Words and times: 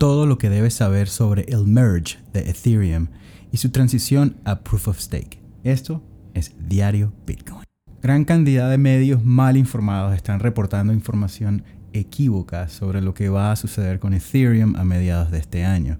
todo 0.00 0.24
lo 0.24 0.38
que 0.38 0.48
debes 0.48 0.72
saber 0.72 1.10
sobre 1.10 1.42
el 1.48 1.66
merge 1.66 2.16
de 2.32 2.48
Ethereum 2.48 3.08
y 3.52 3.58
su 3.58 3.68
transición 3.68 4.36
a 4.44 4.60
Proof 4.60 4.88
of 4.88 4.98
Stake. 4.98 5.38
Esto 5.62 6.02
es 6.32 6.54
Diario 6.58 7.12
Bitcoin. 7.26 7.64
Gran 8.00 8.24
cantidad 8.24 8.70
de 8.70 8.78
medios 8.78 9.22
mal 9.22 9.58
informados 9.58 10.16
están 10.16 10.40
reportando 10.40 10.94
información 10.94 11.64
equívoca 11.92 12.70
sobre 12.70 13.02
lo 13.02 13.12
que 13.12 13.28
va 13.28 13.52
a 13.52 13.56
suceder 13.56 13.98
con 13.98 14.14
Ethereum 14.14 14.74
a 14.76 14.84
mediados 14.84 15.30
de 15.30 15.36
este 15.36 15.66
año. 15.66 15.98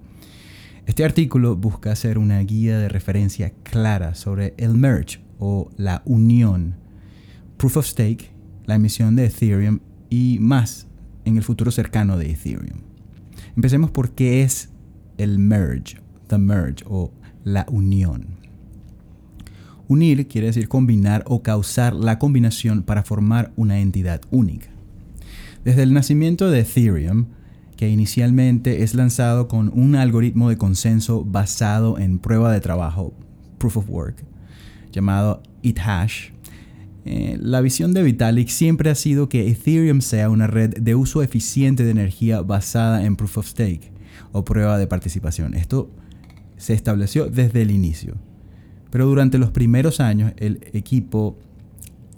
Este 0.87 1.05
artículo 1.05 1.55
busca 1.55 1.91
hacer 1.91 2.17
una 2.17 2.39
guía 2.39 2.79
de 2.79 2.89
referencia 2.89 3.53
clara 3.61 4.15
sobre 4.15 4.55
el 4.57 4.73
merge 4.73 5.19
o 5.37 5.69
la 5.77 6.01
unión, 6.05 6.75
Proof 7.57 7.77
of 7.77 7.85
Stake, 7.85 8.31
la 8.65 8.73
emisión 8.73 9.15
de 9.15 9.25
Ethereum 9.25 9.77
y 10.09 10.39
más 10.41 10.87
en 11.23 11.37
el 11.37 11.43
futuro 11.43 11.69
cercano 11.69 12.17
de 12.17 12.31
Ethereum. 12.31 12.90
Empecemos 13.61 13.91
por 13.91 14.13
qué 14.13 14.41
es 14.41 14.69
el 15.19 15.37
merge, 15.37 15.97
the 16.29 16.39
merge 16.39 16.83
o 16.87 17.11
la 17.43 17.67
unión. 17.69 18.25
Unir 19.87 20.27
quiere 20.27 20.47
decir 20.47 20.67
combinar 20.67 21.23
o 21.27 21.43
causar 21.43 21.93
la 21.93 22.17
combinación 22.17 22.81
para 22.81 23.03
formar 23.03 23.51
una 23.55 23.79
entidad 23.79 24.19
única. 24.31 24.69
Desde 25.63 25.83
el 25.83 25.93
nacimiento 25.93 26.49
de 26.49 26.61
Ethereum, 26.61 27.27
que 27.77 27.87
inicialmente 27.87 28.81
es 28.81 28.95
lanzado 28.95 29.47
con 29.47 29.71
un 29.75 29.93
algoritmo 29.93 30.49
de 30.49 30.57
consenso 30.57 31.23
basado 31.23 31.99
en 31.99 32.17
prueba 32.17 32.51
de 32.51 32.61
trabajo, 32.61 33.13
proof 33.59 33.77
of 33.77 33.89
work, 33.91 34.23
llamado 34.91 35.43
ETHash, 35.61 36.31
eh, 37.05 37.37
la 37.41 37.61
visión 37.61 37.93
de 37.93 38.03
Vitalik 38.03 38.49
siempre 38.49 38.89
ha 38.89 38.95
sido 38.95 39.27
que 39.27 39.49
Ethereum 39.49 40.01
sea 40.01 40.29
una 40.29 40.47
red 40.47 40.77
de 40.77 40.95
uso 40.95 41.23
eficiente 41.23 41.83
de 41.83 41.91
energía 41.91 42.41
basada 42.41 43.05
en 43.05 43.15
proof 43.15 43.39
of 43.39 43.47
stake 43.47 43.91
o 44.31 44.45
prueba 44.45 44.77
de 44.77 44.87
participación. 44.87 45.55
Esto 45.55 45.89
se 46.57 46.73
estableció 46.73 47.27
desde 47.29 47.63
el 47.63 47.71
inicio. 47.71 48.15
Pero 48.91 49.07
durante 49.07 49.37
los 49.37 49.51
primeros 49.51 49.99
años 49.99 50.33
el 50.37 50.59
equipo 50.73 51.37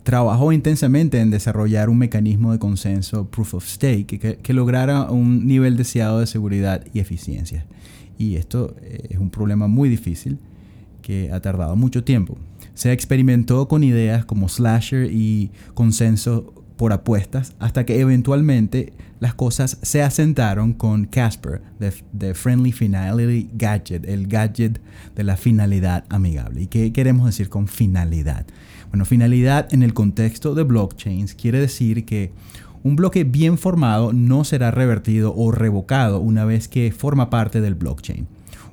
trabajó 0.03 0.51
intensamente 0.51 1.21
en 1.21 1.31
desarrollar 1.31 1.89
un 1.89 1.97
mecanismo 1.97 2.51
de 2.51 2.59
consenso 2.59 3.29
proof 3.29 3.53
of 3.53 3.65
stake 3.65 4.39
que, 4.41 4.53
lograra 4.53 5.09
un 5.09 5.47
nivel 5.47 5.77
deseado 5.77 6.19
de 6.19 6.27
seguridad 6.27 6.83
y 6.93 6.99
eficiencia. 6.99 7.65
Y 8.17 8.35
esto 8.35 8.75
eh, 8.81 9.07
es 9.11 9.17
un 9.17 9.29
problema 9.29 9.67
muy 9.67 9.87
difícil 9.87 10.39
que 11.01 11.31
ha 11.31 11.39
tardado 11.39 11.75
mucho 11.75 12.03
tiempo. 12.03 12.37
Se 12.73 12.91
experimentó 12.91 13.67
con 13.67 13.83
ideas 13.83 14.25
como 14.25 14.49
slasher 14.49 15.11
y 15.11 15.51
consenso 15.73 16.53
por 16.75 16.91
apuestas 16.91 17.53
hasta 17.59 17.85
que 17.85 17.99
eventualmente 17.99 18.93
las 19.19 19.35
cosas 19.35 19.77
se 19.81 20.01
asentaron 20.01 20.73
con 20.73 21.05
Casper, 21.05 21.61
de 21.79 22.33
Friendly 22.33 22.71
Finality 22.71 23.49
Gadget, 23.53 24.05
el 24.05 24.27
gadget 24.27 24.81
de 25.15 25.23
la 25.23 25.37
finalidad 25.37 26.03
amigable. 26.09 26.63
¿Y 26.63 26.67
qué 26.67 26.91
queremos 26.91 27.25
decir 27.25 27.47
con 27.47 27.67
finalidad? 27.67 28.45
Bueno, 28.89 29.05
finalidad 29.05 29.73
en 29.73 29.81
el 29.81 29.93
contexto 29.93 30.55
de 30.55 30.63
blockchains 30.63 31.35
quiere 31.35 31.59
decir 31.59 32.05
que 32.05 32.31
un 32.83 32.97
bloque 32.97 33.23
bien 33.23 33.57
formado 33.57 34.11
no 34.11 34.43
será 34.43 34.71
revertido 34.71 35.33
o 35.35 35.51
revocado 35.51 36.19
una 36.19 36.43
vez 36.43 36.67
que 36.67 36.91
forma 36.91 37.29
parte 37.29 37.61
del 37.61 37.75
blockchain. 37.75 38.27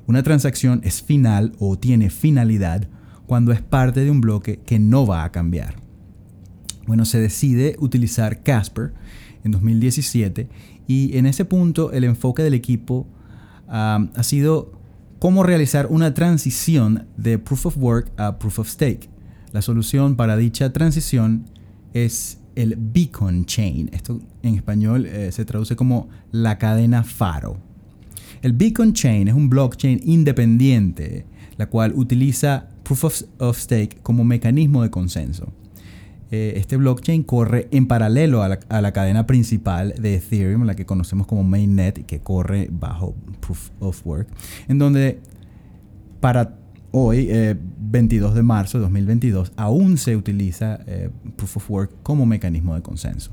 Una 0.05 0.21
transacción 0.21 0.81
es 0.83 1.01
final 1.01 1.53
o 1.59 1.77
tiene 1.77 2.09
finalidad 2.09 2.87
cuando 3.31 3.53
es 3.53 3.61
parte 3.61 4.03
de 4.03 4.11
un 4.11 4.19
bloque 4.19 4.59
que 4.65 4.77
no 4.77 5.07
va 5.07 5.23
a 5.23 5.31
cambiar. 5.31 5.75
Bueno, 6.85 7.05
se 7.05 7.17
decide 7.17 7.77
utilizar 7.79 8.43
Casper 8.43 8.91
en 9.45 9.51
2017 9.51 10.49
y 10.85 11.17
en 11.17 11.25
ese 11.25 11.45
punto 11.45 11.93
el 11.93 12.03
enfoque 12.03 12.43
del 12.43 12.53
equipo 12.53 13.07
ha 13.69 14.09
sido 14.23 14.73
cómo 15.19 15.43
realizar 15.43 15.87
una 15.89 16.13
transición 16.13 17.07
de 17.15 17.39
Proof 17.39 17.67
of 17.67 17.77
Work 17.77 18.11
a 18.17 18.37
Proof 18.37 18.59
of 18.59 18.67
Stake. 18.67 19.09
La 19.53 19.61
solución 19.61 20.17
para 20.17 20.35
dicha 20.35 20.73
transición 20.73 21.45
es 21.93 22.37
el 22.55 22.75
Beacon 22.77 23.45
Chain. 23.45 23.91
Esto 23.93 24.19
en 24.43 24.55
español 24.55 25.05
eh, 25.05 25.31
se 25.31 25.45
traduce 25.45 25.77
como 25.77 26.09
la 26.33 26.57
cadena 26.57 27.05
faro. 27.05 27.61
El 28.41 28.51
Beacon 28.51 28.91
Chain 28.91 29.29
es 29.29 29.33
un 29.33 29.49
blockchain 29.49 30.01
independiente, 30.03 31.25
la 31.55 31.67
cual 31.67 31.93
utiliza 31.95 32.67
Proof 32.91 33.23
of, 33.39 33.57
Stake 33.57 33.99
como 34.03 34.25
mecanismo 34.25 34.83
de 34.83 34.89
consenso. 34.89 35.53
Eh, 36.29 36.55
este 36.57 36.75
blockchain 36.75 37.23
corre 37.23 37.69
en 37.71 37.87
paralelo 37.87 38.43
a 38.43 38.49
la, 38.49 38.59
a 38.67 38.81
la, 38.81 38.91
cadena 38.91 39.25
principal 39.25 39.93
de 39.97 40.15
Ethereum, 40.15 40.65
la 40.65 40.75
que 40.75 40.85
conocemos 40.85 41.25
como 41.25 41.43
Mainnet, 41.43 41.99
y 41.99 42.03
que 42.03 42.19
corre 42.19 42.67
bajo 42.69 43.15
Proof 43.39 43.69
of 43.79 44.05
Work, 44.05 44.27
en 44.67 44.77
donde 44.77 45.21
para 46.19 46.57
hoy, 46.91 47.29
22 47.79 48.31
eh, 48.31 48.35
de 48.35 48.43
marzo 48.43 48.77
de 48.77 48.81
2022, 48.81 49.53
aún 49.55 49.97
se 49.97 50.17
utiliza 50.17 50.81
eh, 50.85 51.09
Proof 51.37 51.57
of 51.57 51.71
Work 51.71 51.91
como 52.03 52.25
mecanismo 52.25 52.75
de 52.75 52.81
consenso. 52.81 53.31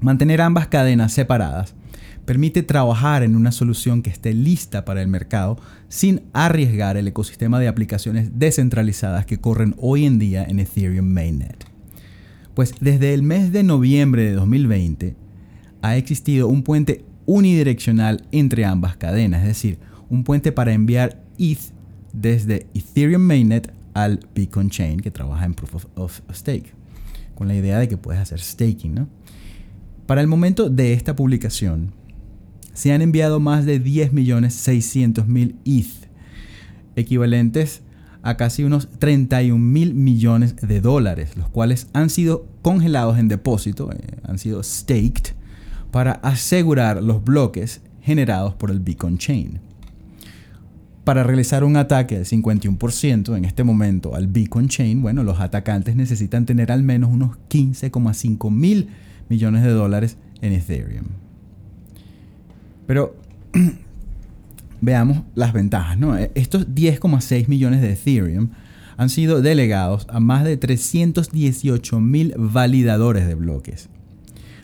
Mantener 0.00 0.42
ambas 0.42 0.66
cadenas 0.66 1.12
separadas 1.12 1.76
permite 2.24 2.62
trabajar 2.62 3.22
en 3.22 3.36
una 3.36 3.52
solución 3.52 4.02
que 4.02 4.10
esté 4.10 4.32
lista 4.32 4.84
para 4.84 5.02
el 5.02 5.08
mercado 5.08 5.58
sin 5.88 6.22
arriesgar 6.32 6.96
el 6.96 7.08
ecosistema 7.08 7.60
de 7.60 7.68
aplicaciones 7.68 8.38
descentralizadas 8.38 9.26
que 9.26 9.38
corren 9.38 9.74
hoy 9.78 10.06
en 10.06 10.18
día 10.18 10.44
en 10.44 10.58
Ethereum 10.58 11.06
Mainnet. 11.06 11.66
Pues 12.54 12.74
desde 12.80 13.14
el 13.14 13.22
mes 13.22 13.52
de 13.52 13.62
noviembre 13.62 14.24
de 14.24 14.32
2020 14.32 15.16
ha 15.82 15.96
existido 15.96 16.48
un 16.48 16.62
puente 16.62 17.04
unidireccional 17.26 18.26
entre 18.32 18.64
ambas 18.64 18.96
cadenas, 18.96 19.42
es 19.42 19.48
decir, 19.48 19.78
un 20.08 20.24
puente 20.24 20.52
para 20.52 20.72
enviar 20.72 21.22
ETH 21.38 21.72
desde 22.12 22.66
Ethereum 22.74 23.22
Mainnet 23.22 23.72
al 23.92 24.20
Bitcoin 24.34 24.70
Chain 24.70 25.00
que 25.00 25.10
trabaja 25.10 25.44
en 25.44 25.54
Proof 25.54 25.86
of, 25.96 26.20
Stake, 26.32 26.72
con 27.34 27.48
la 27.48 27.54
idea 27.54 27.78
de 27.78 27.88
que 27.88 27.96
puedes 27.96 28.20
hacer 28.20 28.40
staking. 28.40 28.94
¿no? 28.94 29.08
Para 30.06 30.20
el 30.20 30.26
momento 30.26 30.68
de 30.68 30.92
esta 30.92 31.16
publicación, 31.16 31.92
se 32.74 32.92
han 32.92 33.00
enviado 33.00 33.40
más 33.40 33.64
de 33.64 33.82
10.600.000 33.82 35.54
ETH, 35.64 36.08
equivalentes 36.96 37.80
a 38.22 38.36
casi 38.36 38.64
unos 38.64 38.88
31 38.98 39.58
mil 39.58 39.94
millones 39.94 40.56
de 40.56 40.80
dólares, 40.80 41.36
los 41.36 41.48
cuales 41.48 41.88
han 41.92 42.10
sido 42.10 42.46
congelados 42.62 43.18
en 43.18 43.28
depósito, 43.28 43.90
eh, 43.92 43.96
han 44.22 44.38
sido 44.38 44.62
staked, 44.62 45.34
para 45.90 46.12
asegurar 46.12 47.02
los 47.02 47.24
bloques 47.24 47.80
generados 48.02 48.54
por 48.54 48.70
el 48.70 48.80
Bitcoin 48.80 49.16
Chain 49.16 49.60
para 51.04 51.22
realizar 51.22 51.64
un 51.64 51.76
ataque 51.76 52.16
del 52.16 52.24
51% 52.24 53.36
en 53.36 53.44
este 53.44 53.62
momento 53.62 54.14
al 54.14 54.26
Beacon 54.26 54.68
Chain, 54.68 55.02
bueno, 55.02 55.22
los 55.22 55.38
atacantes 55.38 55.96
necesitan 55.96 56.46
tener 56.46 56.72
al 56.72 56.82
menos 56.82 57.10
unos 57.10 57.36
15,5 57.50 58.50
mil 58.50 58.88
millones 59.28 59.62
de 59.62 59.70
dólares 59.70 60.16
en 60.40 60.54
Ethereum. 60.54 61.23
Pero 62.86 63.16
veamos 64.80 65.22
las 65.34 65.52
ventajas, 65.52 65.98
¿no? 65.98 66.16
E, 66.16 66.30
estos 66.34 66.68
10,6 66.68 67.48
millones 67.48 67.80
de 67.80 67.92
Ethereum 67.92 68.50
han 68.96 69.10
sido 69.10 69.42
delegados 69.42 70.06
a 70.08 70.20
más 70.20 70.44
de 70.44 70.56
318 70.56 72.00
mil 72.00 72.34
validadores 72.36 73.26
de 73.26 73.34
bloques. 73.34 73.88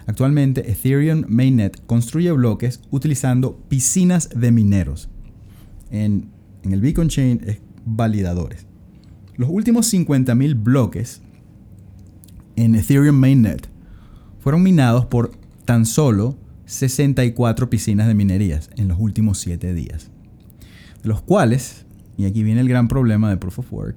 Actualmente 0.06 0.70
Ethereum 0.70 1.24
Mainnet 1.28 1.84
construye 1.86 2.32
bloques 2.32 2.80
utilizando 2.90 3.56
piscinas 3.68 4.28
de 4.30 4.50
mineros 4.50 5.08
en, 5.90 6.30
el 6.62 6.80
Beacon 6.80 7.08
Chain 7.08 7.40
es 7.46 7.58
validadores. 7.84 8.66
Los 9.36 9.48
últimos 9.50 9.92
50.000 9.92 10.62
bloques 10.62 11.22
en 12.56 12.74
Ethereum 12.74 13.16
Mainnet 13.16 13.68
fueron 14.40 14.62
minados 14.62 15.06
por 15.06 15.32
tan 15.64 15.86
solo 15.86 16.36
64 16.70 17.68
piscinas 17.68 18.06
de 18.06 18.14
minerías 18.14 18.70
en 18.76 18.86
los 18.86 19.00
últimos 19.00 19.38
7 19.38 19.74
días. 19.74 20.12
De 21.02 21.08
los 21.08 21.20
cuales, 21.20 21.84
y 22.16 22.26
aquí 22.26 22.44
viene 22.44 22.60
el 22.60 22.68
gran 22.68 22.86
problema 22.86 23.28
de 23.28 23.36
Proof 23.36 23.58
of 23.58 23.72
Work, 23.72 23.96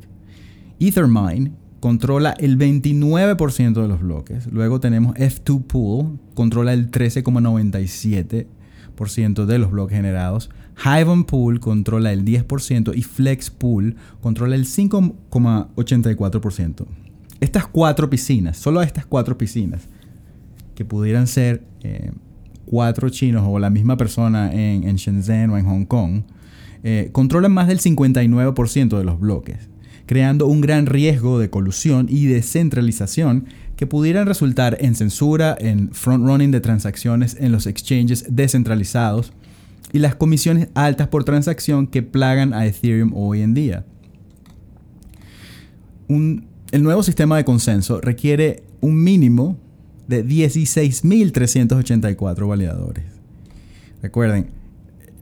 Ethermine 0.80 1.52
controla 1.80 2.32
el 2.40 2.58
29% 2.58 3.80
de 3.80 3.88
los 3.88 4.02
bloques. 4.02 4.48
Luego 4.48 4.80
tenemos 4.80 5.14
F2 5.16 5.62
Pool, 5.64 6.18
controla 6.34 6.74
el 6.74 6.90
13,97% 6.90 9.46
de 9.46 9.60
los 9.60 9.70
bloques 9.70 9.96
generados. 9.96 10.50
Hive 10.84 11.26
Pool 11.26 11.60
controla 11.60 12.12
el 12.12 12.26
10% 12.26 12.94
y 12.96 13.04
Flex 13.04 13.52
Pool 13.52 13.98
controla 14.20 14.56
el 14.56 14.66
5,84%. 14.66 16.88
Estas 17.40 17.68
cuatro 17.68 18.10
piscinas, 18.10 18.58
solo 18.58 18.82
estas 18.82 19.06
cuatro 19.06 19.38
piscinas, 19.38 19.88
que 20.74 20.86
pudieran 20.86 21.28
ser 21.28 21.68
eh, 21.84 22.12
cuatro 22.66 23.10
chinos 23.10 23.44
o 23.48 23.60
la 23.60 23.70
misma 23.70 23.98
persona 23.98 24.52
en, 24.54 24.96
Shenzhen 24.96 25.50
o 25.50 25.58
en 25.58 25.66
Hong 25.66 25.86
Kong, 25.86 26.24
eh, 26.84 27.10
controlan 27.12 27.52
más 27.52 27.68
del 27.68 27.80
59% 27.80 28.98
de 28.98 29.04
los 29.04 29.20
bloques, 29.20 29.70
creando 30.06 30.48
un 30.48 30.62
gran 30.62 30.86
riesgo 30.86 31.40
de 31.40 31.50
colusión 31.50 32.08
y 32.10 32.26
descentralización 32.26 33.46
que 33.76 33.88
pudieran 33.88 34.28
resultar 34.28 34.78
en 34.80 34.96
censura, 34.96 35.56
en 35.60 35.92
front-running 35.92 36.52
de 36.52 36.62
transacciones 36.62 37.38
en 37.40 37.52
los 37.52 37.68
exchanges 37.68 38.26
descentralizados 38.30 39.34
y 39.92 40.00
las 40.00 40.16
comisiones 40.16 40.70
altas 40.74 41.08
por 41.08 41.24
transacción 41.24 41.88
que 41.88 42.02
plagan 42.04 42.54
a 42.54 42.66
Ethereum 42.66 43.14
hoy 43.16 43.42
en 43.42 43.54
día. 43.54 43.86
el 46.10 46.84
nuevo 46.84 47.02
sistema 47.02 47.38
de 47.38 47.46
consenso 47.46 48.02
requiere 48.02 48.64
un 48.82 49.04
mínimo 49.04 49.58
de 50.08 50.26
16.384 50.26 52.48
validadores. 52.48 53.04
Recuerden, 54.02 54.48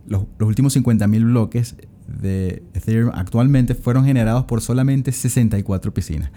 los, 0.07 0.27
los 0.37 0.47
últimos 0.47 0.73
50.000 0.75 1.23
bloques 1.23 1.75
de 2.07 2.63
Ethereum 2.73 3.11
actualmente 3.13 3.75
fueron 3.75 4.05
generados 4.05 4.45
por 4.45 4.61
solamente 4.61 5.11
64 5.11 5.93
piscinas. 5.93 6.31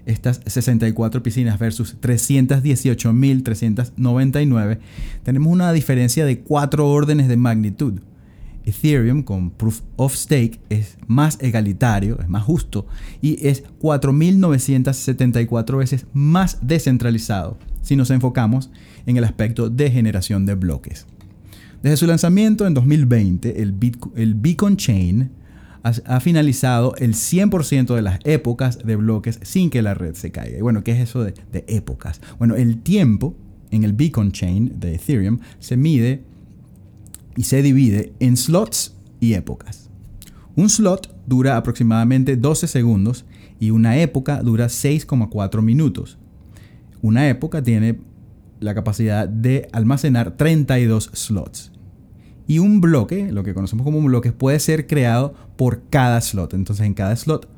estas 0.06 0.41
64 0.47 1.23
piscinas 1.23 1.59
versus 1.59 2.00
318.399, 2.00 4.79
tenemos 5.23 5.53
una 5.53 5.70
diferencia 5.73 6.25
de 6.25 6.41
cuatro 6.41 6.91
órdenes 6.91 7.29
de 7.29 7.37
magnitud. 7.37 8.00
Ethereum 8.65 9.25
con 9.25 9.50
Proof 9.50 9.81
of 9.97 10.15
Stake 10.15 10.61
es 10.69 10.97
más 11.08 11.37
egalitario, 11.41 12.20
es 12.20 12.29
más 12.29 12.44
justo 12.44 12.87
y 13.20 13.44
es 13.44 13.65
4.974 13.81 15.79
veces 15.79 16.06
más 16.12 16.58
descentralizado 16.62 17.58
si 17.82 17.96
nos 17.96 18.11
enfocamos 18.11 18.70
en 19.06 19.17
el 19.17 19.25
aspecto 19.25 19.69
de 19.69 19.90
generación 19.90 20.46
de 20.46 20.55
bloques. 20.55 21.06
Desde 21.82 21.96
su 21.96 22.06
lanzamiento 22.06 22.67
en 22.67 22.75
2020, 22.75 23.61
el, 23.61 23.73
Bitcoin 23.73 24.76
Chain 24.76 25.31
ha, 25.82 26.20
finalizado 26.20 26.94
el 26.96 27.14
100% 27.14 27.94
de 27.94 28.02
las 28.02 28.20
épocas 28.25 28.79
de 28.79 28.94
bloques 28.94 29.40
sin 29.43 29.69
que 29.69 29.82
la 29.82 29.94
red 29.94 30.14
se 30.14 30.31
caiga. 30.31 30.58
Y 30.58 30.61
bueno, 30.61 30.84
¿qué 30.84 30.93
es 30.93 31.00
eso 31.00 31.25
de, 31.25 31.34
de 31.52 31.64
épocas? 31.67 32.20
Bueno, 32.38 32.55
el 32.55 32.82
tiempo 32.82 33.34
en 33.73 33.82
el 33.82 33.94
Bitcoin 33.94 34.31
Chain 34.31 34.75
de 34.79 34.94
Ethereum 34.94 35.40
se 35.58 35.76
mide 35.76 36.23
y 37.37 37.44
se 37.44 37.62
divide 37.62 38.12
en 38.20 38.37
slots 38.37 38.94
y 39.19 39.34
épocas. 39.34 39.90
Un 40.55 40.69
slot 40.69 41.12
dura 41.26 41.56
aproximadamente 41.56 42.37
12 42.37 42.69
segundos 42.69 43.25
y 43.58 43.70
una 43.70 43.99
época 43.99 44.43
dura 44.43 44.67
6,4 44.67 45.62
minutos. 45.62 46.19
Una 47.03 47.29
época 47.29 47.63
tiene 47.63 47.99
la 48.61 48.75
capacidad 48.75 49.29
de 49.29 49.69
almacenar 49.73 50.37
32 50.37 51.11
slots. 51.13 51.73
Y 52.47 52.59
un 52.59 52.81
bloque, 52.81 53.31
lo 53.31 53.45
que 53.45 53.55
conocemos 53.55 53.85
como 53.85 53.99
un 53.99 54.07
bloque, 54.07 54.33
puede 54.33 54.59
ser 54.61 54.87
creado 54.87 55.35
por 55.57 55.83
cada 55.91 56.21
slot. 56.21 56.55
Entonces 56.55 56.87
en 56.87 56.95
cada 56.95 57.15
slot 57.17 57.49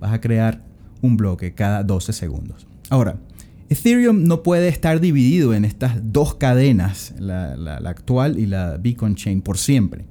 vas 0.00 0.12
a 0.12 0.20
crear 0.20 0.62
un 1.02 1.16
bloque 1.16 1.54
cada 1.54 1.82
12 1.82 2.12
segundos. 2.12 2.66
Ahora, 2.90 3.18
Ethereum 3.68 4.24
no 4.24 4.42
puede 4.42 4.68
estar 4.68 5.00
dividido 5.00 5.54
en 5.54 5.64
estas 5.64 6.12
dos 6.12 6.34
cadenas, 6.34 7.14
la, 7.18 7.76
actual 7.86 8.38
y 8.38 8.46
la 8.46 8.76
Bitcoin 8.76 9.14
Chain, 9.14 9.40
por 9.40 9.58
siempre. 9.58 10.04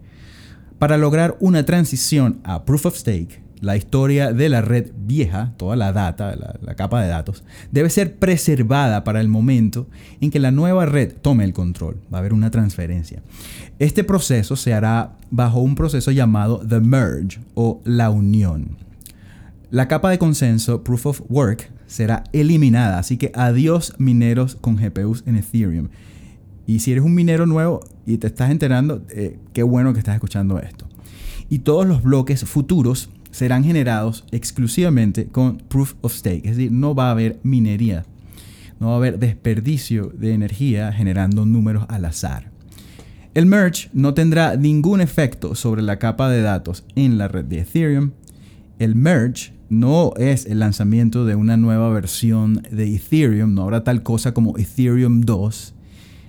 Para 0.80 0.98
lograr 0.98 1.38
una 1.40 1.63
transición 1.63 2.40
a 2.44 2.66
Proof 2.66 2.88
of 2.88 2.98
Stake, 2.98 3.43
la 3.63 3.77
historia 3.77 4.33
de 4.33 4.50
la 4.50 4.60
red 4.60 4.92
vieja, 4.94 5.54
toda 5.56 5.77
la 5.77 5.94
data, 5.94 6.36
la, 6.36 6.75
capa 6.75 7.01
de 7.01 7.07
datos, 7.07 7.45
debe 7.71 7.89
ser 7.89 8.18
preservada 8.18 9.06
para 9.06 9.21
el 9.21 9.30
momento 9.30 9.88
en 10.19 10.31
que 10.31 10.39
la 10.39 10.51
nueva 10.51 10.86
red 10.86 11.13
tome 11.21 11.45
el 11.45 11.54
control. 11.54 11.95
Va 12.13 12.18
a 12.18 12.19
haber 12.19 12.33
una 12.33 12.51
transferencia. 12.51 13.24
Este 13.80 14.04
proceso 14.04 14.57
se 14.57 14.74
hará 14.74 15.13
bajo 15.31 15.62
un 15.62 15.75
proceso 15.75 16.12
llamado 16.12 16.60
the 16.68 16.81
merge 16.81 17.39
o 17.54 17.80
la 17.86 18.10
unión. 18.10 18.75
La 19.71 19.88
capa 19.88 20.09
de 20.09 20.19
consenso, 20.19 20.83
Proof 20.83 21.06
of 21.06 21.21
Work, 21.30 21.71
será 21.88 22.25
eliminada. 22.33 23.00
Así 23.00 23.16
que 23.16 23.31
adiós 23.33 23.94
mineros 23.98 24.56
con 24.56 24.75
GPUs 24.75 25.24
en 25.25 25.38
Ethereum. 25.38 25.88
Y 26.68 26.80
si 26.80 26.92
eres 26.92 27.06
un 27.06 27.16
minero 27.16 27.45
nuevo 27.45 27.80
y 28.06 28.18
te 28.18 28.27
estás 28.27 28.51
enterando, 28.51 29.04
eh, 29.09 29.39
qué 29.54 29.63
bueno 29.63 29.94
que 29.94 30.00
estás 30.00 30.16
escuchando 30.16 30.59
esto. 30.59 30.86
Y 31.50 31.59
todos 31.59 31.88
los 31.88 32.04
bloques 32.04 32.44
futuros 32.44 33.09
serán 33.33 33.63
generados 33.63 34.25
exclusivamente 34.31 35.25
con 35.25 35.57
Proof 35.57 35.95
of 36.01 36.13
Stake. 36.13 36.47
Es 36.47 36.56
decir, 36.56 36.71
no 36.71 36.94
va 36.94 37.07
a 37.07 37.12
haber 37.12 37.39
minería. 37.41 38.06
No 38.80 38.88
va 38.88 38.94
a 38.94 38.97
haber 38.97 39.18
desperdicio 39.18 40.12
de 40.15 40.33
energía 40.33 40.94
generando 40.94 41.45
números 41.45 41.85
al 41.89 42.06
azar. 42.06 42.51
El 43.33 43.47
merge 43.47 43.89
no 43.91 44.13
tendrá 44.13 44.56
ningún 44.56 45.01
efecto 45.01 45.56
sobre 45.56 45.81
la 45.81 45.97
capa 45.97 46.30
de 46.30 46.44
datos 46.44 46.85
en 46.95 47.18
la 47.18 47.27
red 47.27 47.45
de 47.45 47.62
Ethereum. 47.62 48.12
El 48.77 48.95
merge 48.95 49.53
no 49.68 50.13
es 50.18 50.45
el 50.45 50.59
lanzamiento 50.59 51.25
de 51.25 51.33
una 51.33 51.57
nueva 51.57 51.89
versión 51.89 52.62
de 52.69 52.95
Ethereum, 52.95 53.56
no 53.56 53.63
habrá 53.63 53.83
tal 53.83 54.03
cosa 54.03 54.35
como 54.35 54.56
Ethereum 54.59 55.21
2. 55.21 55.74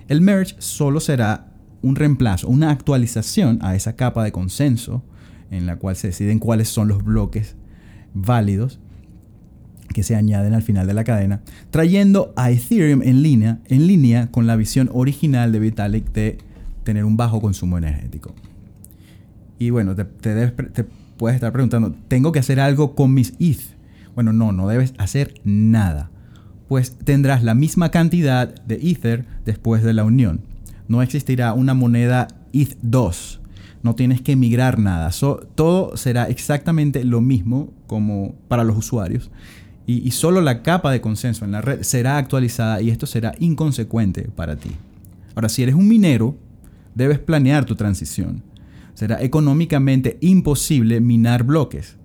El 0.07 0.21
merge 0.21 0.55
solo 0.57 0.99
será 0.99 1.51
un 1.83 1.95
reemplazo, 1.95 2.47
una 2.47 2.71
actualización 2.71 3.59
a 3.61 3.75
esa 3.75 3.95
capa 3.95 4.23
de 4.23 4.31
consenso 4.31 5.03
en 5.55 5.65
la 5.65 5.77
cual 5.77 5.95
se 5.95 6.07
deciden 6.07 6.39
cuáles 6.39 6.69
son 6.69 6.87
los 6.87 7.03
bloques 7.03 7.55
válidos 8.13 8.79
que 9.93 10.03
se 10.03 10.15
añaden 10.15 10.53
al 10.53 10.61
final 10.61 10.87
de 10.87 10.93
la 10.93 11.03
cadena, 11.05 11.41
trayendo 11.69 12.33
a 12.35 12.51
Ethereum 12.51 13.01
en 13.01 13.21
línea, 13.21 13.59
en 13.67 13.87
línea 13.87 14.29
con 14.29 14.45
la 14.45 14.57
visión 14.57 14.89
original 14.93 15.51
de 15.51 15.59
Vitalik 15.59 16.11
de 16.11 16.37
tener 16.83 17.05
un 17.05 17.15
bajo 17.15 17.39
consumo 17.39 17.77
energético. 17.77 18.33
Y 19.57 19.69
bueno, 19.69 19.95
te, 19.95 20.03
te, 20.03 20.85
puedes 21.15 21.35
estar 21.35 21.53
preguntando, 21.53 21.95
¿tengo 22.09 22.31
que 22.31 22.39
hacer 22.39 22.59
algo 22.59 22.93
con 22.93 23.13
mis 23.13 23.35
ETH? 23.39 23.61
Bueno, 24.15 24.33
no, 24.33 24.51
no 24.51 24.67
debes 24.67 24.93
hacer 24.97 25.35
nada, 25.45 26.09
pues 26.67 26.97
tendrás 26.97 27.43
la 27.43 27.53
misma 27.53 27.89
cantidad 27.89 28.53
de 28.53 28.75
Ether 28.75 29.25
después 29.45 29.83
de 29.83 29.93
la 29.93 30.03
unión. 30.03 30.41
No 30.87 31.01
existirá 31.01 31.53
una 31.53 31.73
moneda 31.73 32.27
ETH2. 32.53 33.39
No 33.85 33.95
tienes 33.95 34.19
que 34.19 34.35
migrar 34.35 34.79
nada. 34.79 35.11
todo 35.55 35.95
será 35.95 36.25
exactamente 36.25 37.05
lo 37.05 37.21
mismo 37.21 37.71
como 37.87 38.35
para 38.49 38.63
los 38.63 38.75
usuarios. 38.75 39.31
Y, 39.87 40.05
y 40.05 40.11
solo 40.11 40.41
la 40.41 40.61
capa 40.61 40.91
de 40.91 40.99
consenso 40.99 41.45
en 41.45 41.51
la 41.51 41.61
red 41.61 41.83
será 41.83 42.17
actualizada 42.17 42.81
y 42.81 42.89
esto 42.89 43.05
será 43.05 43.33
inconsecuente 43.39 44.23
para 44.35 44.57
ti. 44.57 44.71
Ahora, 45.35 45.47
si 45.47 45.63
eres 45.63 45.75
un 45.75 45.87
minero, 45.87 46.35
debes 46.95 47.19
planear 47.19 47.65
tu 47.65 47.75
transición 47.75 48.43
será 48.95 49.21
económicamente 49.21 50.17
imposible 50.21 50.99
minar 51.01 51.43
bloques. 51.43 51.97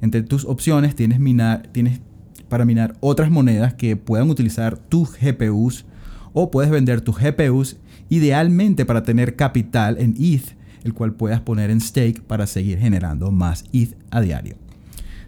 Entre 0.00 0.22
tus 0.22 0.44
opciones 0.44 0.96
tienes, 0.96 1.20
minar, 1.20 1.68
tienes 1.72 2.00
para 2.48 2.64
minar 2.64 2.96
otras 3.00 3.30
monedas 3.30 3.74
que 3.74 3.96
puedan 3.96 4.30
utilizar 4.30 4.76
tus 4.76 5.10
GPUs 5.16 5.84
o 6.32 6.50
puedes 6.50 6.70
vender 6.70 7.02
tus 7.02 7.16
GPUs 7.18 7.76
idealmente 8.08 8.84
para 8.86 9.02
tener 9.02 9.36
capital 9.36 9.98
en 9.98 10.14
ETH, 10.18 10.56
el 10.84 10.94
cual 10.94 11.14
puedas 11.14 11.40
poner 11.40 11.70
en 11.70 11.80
stake 11.80 12.22
para 12.22 12.46
seguir 12.46 12.78
generando 12.78 13.30
más 13.30 13.64
ETH 13.72 13.94
a 14.10 14.20
diario. 14.20 14.56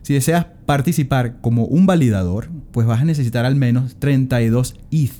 Si 0.02 0.14
deseas 0.14 0.46
participar 0.66 1.40
como 1.40 1.64
un 1.64 1.86
validador, 1.86 2.48
pues 2.72 2.86
vas 2.86 3.00
a 3.00 3.04
necesitar 3.04 3.44
al 3.44 3.56
menos 3.56 3.96
32 3.98 4.76
ETH 4.90 5.12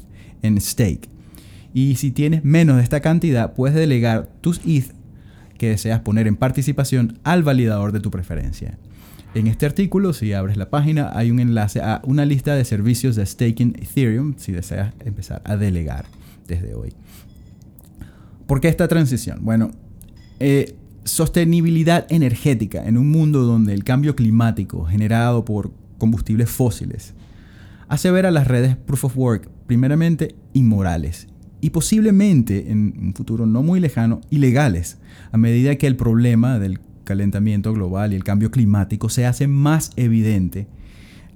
en 0.42 0.60
stake. 0.60 1.08
Y 1.72 1.96
si 1.96 2.10
tienes 2.10 2.44
menos 2.44 2.78
de 2.78 2.82
esta 2.82 3.00
cantidad, 3.00 3.52
puedes 3.54 3.76
delegar 3.76 4.28
tus 4.40 4.60
ETH 4.66 4.92
que 5.58 5.68
deseas 5.68 6.00
poner 6.00 6.26
en 6.26 6.36
participación 6.36 7.18
al 7.22 7.42
validador 7.42 7.92
de 7.92 8.00
tu 8.00 8.10
preferencia. 8.10 8.78
En 9.34 9.46
este 9.46 9.66
artículo, 9.66 10.12
si 10.12 10.32
abres 10.32 10.56
la 10.56 10.70
página, 10.70 11.12
hay 11.14 11.30
un 11.30 11.38
enlace 11.38 11.80
a 11.80 12.00
una 12.04 12.24
lista 12.24 12.54
de 12.56 12.64
servicios 12.64 13.14
de 13.14 13.24
staking 13.24 13.76
Ethereum 13.80 14.34
si 14.38 14.50
deseas 14.50 14.92
empezar 15.04 15.40
a 15.44 15.56
delegar 15.56 16.06
desde 16.48 16.74
hoy. 16.74 16.94
¿Por 18.46 18.60
qué 18.60 18.66
esta 18.66 18.88
transición? 18.88 19.38
Bueno, 19.42 19.70
eh, 20.40 20.74
sostenibilidad 21.04 22.06
energética 22.10 22.86
en 22.86 22.98
un 22.98 23.10
mundo 23.10 23.42
donde 23.42 23.74
el 23.74 23.84
cambio 23.84 24.16
climático 24.16 24.84
generado 24.84 25.44
por 25.44 25.72
combustibles 25.98 26.50
fósiles 26.50 27.14
hace 27.88 28.10
ver 28.10 28.26
a 28.26 28.30
las 28.30 28.46
redes 28.46 28.76
Proof 28.76 29.04
of 29.04 29.16
Work 29.16 29.50
primeramente 29.66 30.34
inmorales 30.52 31.28
y 31.60 31.70
posiblemente 31.70 32.70
en 32.70 32.94
un 32.98 33.14
futuro 33.14 33.46
no 33.46 33.62
muy 33.62 33.80
lejano 33.80 34.20
ilegales, 34.30 34.98
a 35.30 35.36
medida 35.36 35.76
que 35.76 35.86
el 35.86 35.96
problema 35.96 36.58
del 36.58 36.80
calentamiento 37.04 37.72
global 37.72 38.12
y 38.12 38.16
el 38.16 38.24
cambio 38.24 38.50
climático 38.50 39.08
se 39.08 39.26
hace 39.26 39.46
más 39.46 39.90
evidente 39.96 40.68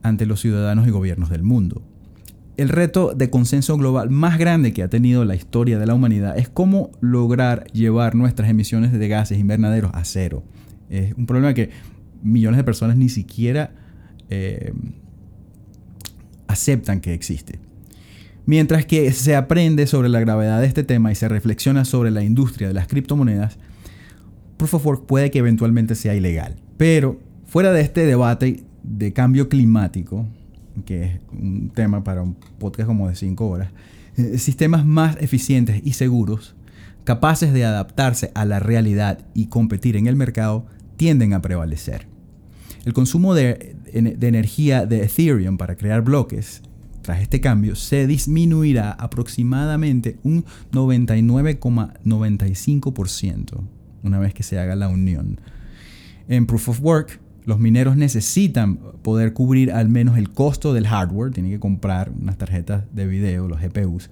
ante 0.03 0.27
los 0.27 0.41
ciudadanos 0.41 0.87
y 0.87 0.91
gobiernos 0.91 1.31
del 1.31 1.43
mundo. 1.43 1.83
El 2.57 2.69
reto 2.69 3.15
de 3.15 3.31
consenso 3.31 3.77
global 3.77 4.11
más 4.11 4.39
grande 4.39 4.73
que 4.73 4.85
ha 4.85 4.89
tenido 4.89 5.25
la 5.25 5.35
historia 5.35 5.79
de 5.79 5.87
la 5.87 5.95
humanidad 5.95 6.39
es 6.39 6.49
cómo 6.49 6.93
lograr 7.01 7.67
llevar 7.73 8.15
nuestras 8.15 8.49
emisiones 8.49 8.93
de 8.93 9.09
gases 9.09 9.39
invernaderos 9.39 9.91
a 9.93 10.05
cero. 10.05 10.45
Es 10.89 11.15
un 11.15 11.27
problema 11.27 11.53
que 11.53 11.71
millones 12.23 12.59
de 12.59 12.65
personas 12.65 12.97
ni 12.97 13.09
siquiera 13.09 13.73
eh, 14.31 14.73
aceptan 16.47 17.01
que 17.01 17.13
existe. 17.13 17.59
Mientras 18.47 18.87
que 18.87 19.11
se 19.13 19.35
aprende 19.35 19.87
sobre 19.87 20.09
la 20.09 20.21
gravedad 20.21 20.61
de 20.61 20.67
este 20.67 20.85
tema 20.85 21.11
y 21.11 21.15
se 21.17 21.29
reflexiona 21.29 21.85
sobre 21.85 22.11
la 22.13 22.23
industria 22.23 22.69
de 22.69 22.75
las 22.75 22.87
criptomonedas, 22.87 23.59
Proof 24.59 24.75
of 24.75 24.87
Work 24.87 25.07
puede 25.07 25.31
que 25.31 25.39
eventualmente 25.39 25.95
sea 25.97 26.15
ilegal. 26.15 26.57
Pero 26.77 27.19
fuera 27.47 27.73
de 27.73 27.81
este 27.81 28.07
debate 28.07 28.63
de 28.85 29.13
cambio 29.13 29.49
climático, 29.49 30.27
que 30.85 31.05
es 31.05 31.21
un 31.33 31.71
tema 31.71 32.05
para 32.05 32.23
un 32.23 32.37
podcast 32.59 32.87
como 32.87 33.09
de 33.09 33.17
5 33.17 33.47
horas, 33.47 33.71
eh, 34.17 34.39
sistemas 34.39 34.87
más 34.87 35.17
eficientes 35.21 35.81
y 35.85 35.95
seguros, 35.95 36.55
capaces 37.05 37.53
de 37.53 37.65
adaptarse 37.65 38.31
a 38.35 38.45
la 38.45 38.61
realidad 38.61 39.27
y 39.35 39.47
competir 39.47 39.97
en 39.97 40.07
el 40.07 40.15
mercado, 40.17 40.67
tienden 40.97 41.35
a 41.35 41.43
prevalecer. 41.43 42.07
El 42.85 42.93
consumo 42.93 43.35
de, 43.35 43.77
de 43.93 44.29
energía 44.29 44.87
de 44.87 45.03
Ethereum 45.05 45.57
para 45.57 45.77
crear 45.77 46.03
bloques 46.03 46.63
tras 47.03 47.21
este 47.21 47.41
cambio 47.41 47.75
se 47.77 48.07
disminuirá 48.07 48.93
aproximadamente 48.93 50.19
un 50.23 50.45
99,95% 50.73 53.65
una 54.05 54.19
vez 54.19 54.35
que 54.35 54.43
se 54.43 54.59
haga 54.59 54.77
la 54.77 54.89
unión. 54.89 55.41
En 56.29 56.47
Proof 56.47 56.69
of 56.69 56.81
Work, 56.83 57.21
los 57.45 57.59
mineros 57.59 57.97
necesitan 57.97 58.77
poder 59.03 59.33
cubrir 59.35 59.73
al 59.73 59.89
menos 59.89 60.17
el 60.17 60.31
costo 60.31 60.73
del 60.73 60.87
hardware, 60.87 61.33
tienen 61.33 61.53
que 61.53 61.61
comprar 61.61 62.11
unas 62.11 62.39
tarjetas 62.39 62.85
de 62.93 63.07
video, 63.07 63.49
los 63.49 63.61
GPUs, 63.61 64.11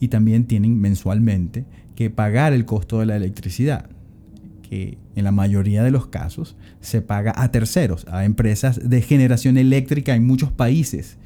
y 0.00 0.08
también 0.08 0.46
tienen 0.46 0.80
mensualmente 0.80 1.64
que 1.94 2.10
pagar 2.10 2.52
el 2.52 2.64
costo 2.64 2.98
de 2.98 3.06
la 3.06 3.16
electricidad, 3.16 3.88
que 4.68 4.98
en 5.14 5.24
la 5.24 5.30
mayoría 5.30 5.84
de 5.84 5.92
los 5.92 6.08
casos 6.08 6.56
se 6.80 7.02
paga 7.02 7.32
a 7.36 7.52
terceros, 7.52 8.06
a 8.08 8.24
empresas 8.24 8.88
de 8.88 9.00
generación 9.02 9.58
eléctrica 9.58 10.14
en 10.14 10.26
muchos 10.26 10.50
países, 10.50 11.18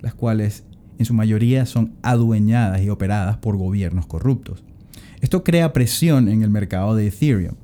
las 0.00 0.14
cuales 0.14 0.64
en 0.98 1.04
su 1.04 1.12
mayoría 1.12 1.66
son 1.66 1.92
adueñadas 2.02 2.80
y 2.82 2.88
operadas 2.88 3.36
por 3.36 3.56
gobiernos 3.56 4.06
corruptos. 4.06 4.64
Esto 5.20 5.44
crea 5.44 5.72
presión 5.72 6.28
en 6.28 6.42
el 6.42 6.50
mercado 6.50 6.96
de 6.96 7.08
Ethereum, 7.08 7.54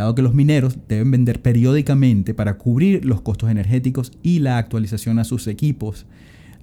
dado 0.00 0.14
que 0.14 0.22
los 0.22 0.34
mineros 0.34 0.78
deben 0.88 1.10
vender 1.10 1.42
periódicamente 1.42 2.34
para 2.34 2.58
cubrir 2.58 3.04
los 3.04 3.20
costos 3.20 3.50
energéticos 3.50 4.12
y 4.22 4.40
la 4.40 4.58
actualización 4.58 5.18
a 5.18 5.24
sus 5.24 5.46
equipos 5.46 6.06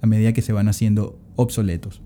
a 0.00 0.06
medida 0.06 0.32
que 0.32 0.42
se 0.42 0.52
van 0.52 0.68
haciendo 0.68 1.18
obsoletos. 1.36 2.00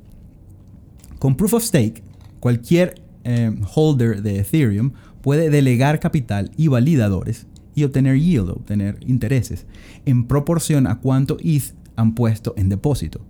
Con 1.18 1.36
Proof 1.36 1.54
of 1.54 1.64
Stake, 1.64 2.02
cualquier 2.40 3.02
eh, 3.24 3.54
holder 3.74 4.22
de 4.22 4.40
Ethereum 4.40 4.92
puede 5.20 5.50
delegar 5.50 6.00
capital 6.00 6.50
y 6.56 6.68
validadores 6.68 7.46
y 7.74 7.84
obtener 7.84 8.18
yield, 8.18 8.50
obtener 8.50 8.98
intereses, 9.06 9.66
en 10.04 10.24
proporción 10.26 10.86
a 10.86 10.98
cuánto 10.98 11.36
ETH 11.42 11.74
han 11.96 12.14
puesto 12.14 12.54
en 12.56 12.68
depósito. 12.68 13.20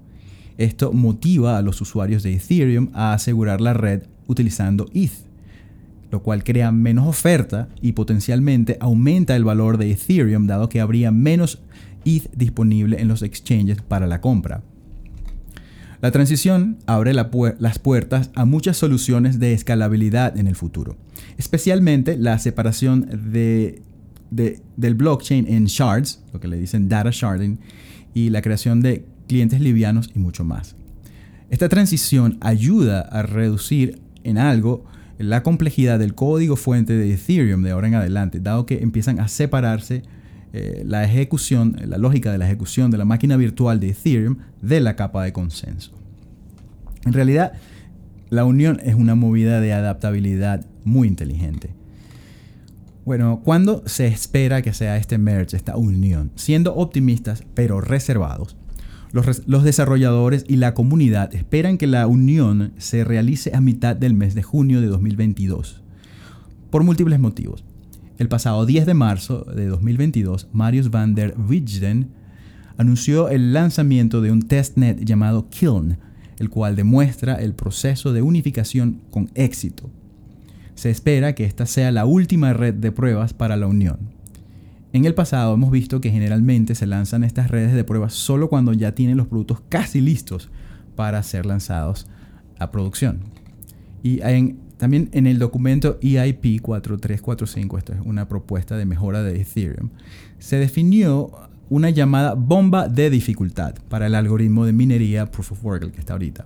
Esto 0.58 0.92
motiva 0.92 1.58
a 1.58 1.62
los 1.62 1.80
usuarios 1.80 2.22
de 2.22 2.34
Ethereum 2.34 2.90
a 2.94 3.12
asegurar 3.12 3.60
la 3.60 3.74
red 3.74 4.04
utilizando 4.26 4.86
ETH 4.94 5.31
lo 6.12 6.22
cual 6.22 6.44
crea 6.44 6.70
menos 6.70 7.08
oferta 7.08 7.70
y 7.80 7.92
potencialmente 7.92 8.76
aumenta 8.80 9.34
el 9.34 9.44
valor 9.44 9.78
de 9.78 9.90
Ethereum 9.90 10.46
dado 10.46 10.68
que 10.68 10.82
habría 10.82 11.10
menos 11.10 11.62
ETH 12.04 12.30
disponible 12.36 13.00
en 13.00 13.08
los 13.08 13.22
exchanges 13.22 13.80
para 13.80 14.06
la 14.06 14.20
compra. 14.20 14.62
La 16.02 16.10
transición 16.10 16.76
abre 16.84 17.14
las 17.14 17.78
puertas 17.78 18.30
a 18.34 18.44
muchas 18.44 18.76
soluciones 18.76 19.38
de 19.38 19.54
escalabilidad 19.54 20.36
en 20.36 20.48
el 20.48 20.54
futuro, 20.54 20.96
especialmente 21.38 22.18
la 22.18 22.38
separación 22.38 23.08
de, 23.32 23.80
del 24.30 24.94
blockchain 24.94 25.46
en 25.48 25.64
shards, 25.64 26.22
lo 26.34 26.40
que 26.40 26.48
le 26.48 26.58
dicen 26.58 26.90
data 26.90 27.10
sharding, 27.10 27.58
y 28.12 28.28
la 28.28 28.42
creación 28.42 28.82
de 28.82 29.06
clientes 29.28 29.60
livianos 29.60 30.10
y 30.14 30.18
mucho 30.18 30.44
más. 30.44 30.76
Esta 31.48 31.70
transición 31.70 32.36
ayuda 32.40 33.00
a 33.00 33.22
reducir 33.22 34.02
en 34.24 34.36
algo 34.36 34.84
la 35.18 35.42
complejidad 35.42 35.98
del 35.98 36.14
código 36.14 36.56
fuente 36.56 36.94
de 36.94 37.12
Ethereum 37.14 37.62
de 37.62 37.70
ahora 37.70 37.88
en 37.88 37.94
adelante, 37.94 38.40
dado 38.40 38.66
que 38.66 38.82
empiezan 38.82 39.20
a 39.20 39.28
separarse 39.28 40.02
eh, 40.52 40.82
la 40.86 41.04
ejecución, 41.04 41.76
la 41.86 41.98
lógica 41.98 42.30
de 42.30 42.38
la 42.38 42.46
ejecución 42.46 42.90
de 42.90 42.98
la 42.98 43.04
máquina 43.04 43.36
virtual 43.36 43.80
de 43.80 43.90
Ethereum 43.90 44.36
de 44.60 44.80
la 44.80 44.96
capa 44.96 45.24
de 45.24 45.32
consenso. 45.32 45.92
En 47.04 47.12
realidad, 47.12 47.52
la 48.30 48.44
unión 48.44 48.80
es 48.82 48.94
una 48.94 49.14
movida 49.14 49.60
de 49.60 49.72
adaptabilidad 49.72 50.66
muy 50.84 51.08
inteligente. 51.08 51.70
Bueno, 53.04 53.40
¿cuándo 53.44 53.82
se 53.86 54.06
espera 54.06 54.62
que 54.62 54.72
sea 54.72 54.96
este 54.96 55.18
merge, 55.18 55.56
esta 55.56 55.76
unión? 55.76 56.30
Siendo 56.36 56.74
optimistas 56.74 57.44
pero 57.54 57.80
reservados, 57.80 58.56
los, 59.12 59.62
desarrolladores 59.64 60.44
y 60.48 60.56
la 60.56 60.74
comunidad 60.74 61.34
esperan 61.34 61.76
que 61.76 61.86
la 61.86 62.06
unión 62.06 62.72
se 62.78 63.04
realice 63.04 63.52
a 63.54 63.60
mitad 63.60 63.94
del 63.94 64.14
mes 64.14 64.34
de 64.34 64.42
junio 64.42 64.80
de 64.80 64.86
2022, 64.86 65.82
por 66.70 66.82
múltiples 66.82 67.20
motivos. 67.20 67.64
El 68.18 68.28
pasado 68.28 68.64
10 68.64 68.86
de 68.86 68.94
marzo 68.94 69.44
de 69.44 69.66
2022, 69.66 70.48
Marius 70.52 70.90
van 70.90 71.14
der 71.14 71.34
Wijden 71.36 72.08
anunció 72.78 73.28
el 73.28 73.52
lanzamiento 73.52 74.22
de 74.22 74.32
un 74.32 74.42
testnet 74.42 75.04
llamado 75.04 75.48
Kiln, 75.50 75.98
el 76.38 76.48
cual 76.48 76.74
demuestra 76.74 77.34
el 77.34 77.54
proceso 77.54 78.12
de 78.12 78.22
unificación 78.22 79.00
con 79.10 79.30
éxito. 79.34 79.90
Se 80.74 80.90
espera 80.90 81.34
que 81.34 81.44
esta 81.44 81.66
sea 81.66 81.92
la 81.92 82.06
última 82.06 82.52
red 82.54 82.74
de 82.74 82.92
pruebas 82.92 83.34
para 83.34 83.56
la 83.56 83.66
unión. 83.66 84.11
En 84.94 85.06
el 85.06 85.14
pasado 85.14 85.54
hemos 85.54 85.70
visto 85.70 86.02
que 86.02 86.10
generalmente 86.10 86.74
se 86.74 86.86
lanzan 86.86 87.24
estas 87.24 87.50
redes 87.50 87.72
de 87.72 87.82
pruebas 87.82 88.12
solo 88.12 88.50
cuando 88.50 88.74
ya 88.74 88.94
tienen 88.94 89.16
los 89.16 89.26
productos 89.26 89.62
casi 89.70 90.02
listos 90.02 90.50
para 90.96 91.22
ser 91.22 91.46
lanzados 91.46 92.06
a 92.58 92.70
producción. 92.70 93.20
Y 94.02 94.20
también 94.76 95.08
en 95.12 95.26
el 95.26 95.38
documento 95.38 95.98
EIP 96.02 96.60
4345, 96.60 97.78
esto 97.78 97.94
es 97.94 98.00
una 98.04 98.28
propuesta 98.28 98.76
de 98.76 98.84
mejora 98.84 99.22
de 99.22 99.40
Ethereum, 99.40 99.88
se 100.38 100.58
definió 100.58 101.30
una 101.70 101.88
llamada 101.88 102.34
bomba 102.34 102.88
de 102.88 103.08
dificultad 103.08 103.76
para 103.88 104.08
el 104.08 104.14
algoritmo 104.14 104.66
de 104.66 104.74
minería 104.74 105.30
Proof 105.30 105.52
of 105.52 105.64
Work, 105.64 105.84
el 105.84 105.92
que 105.92 106.00
está 106.00 106.12
ahorita. 106.12 106.44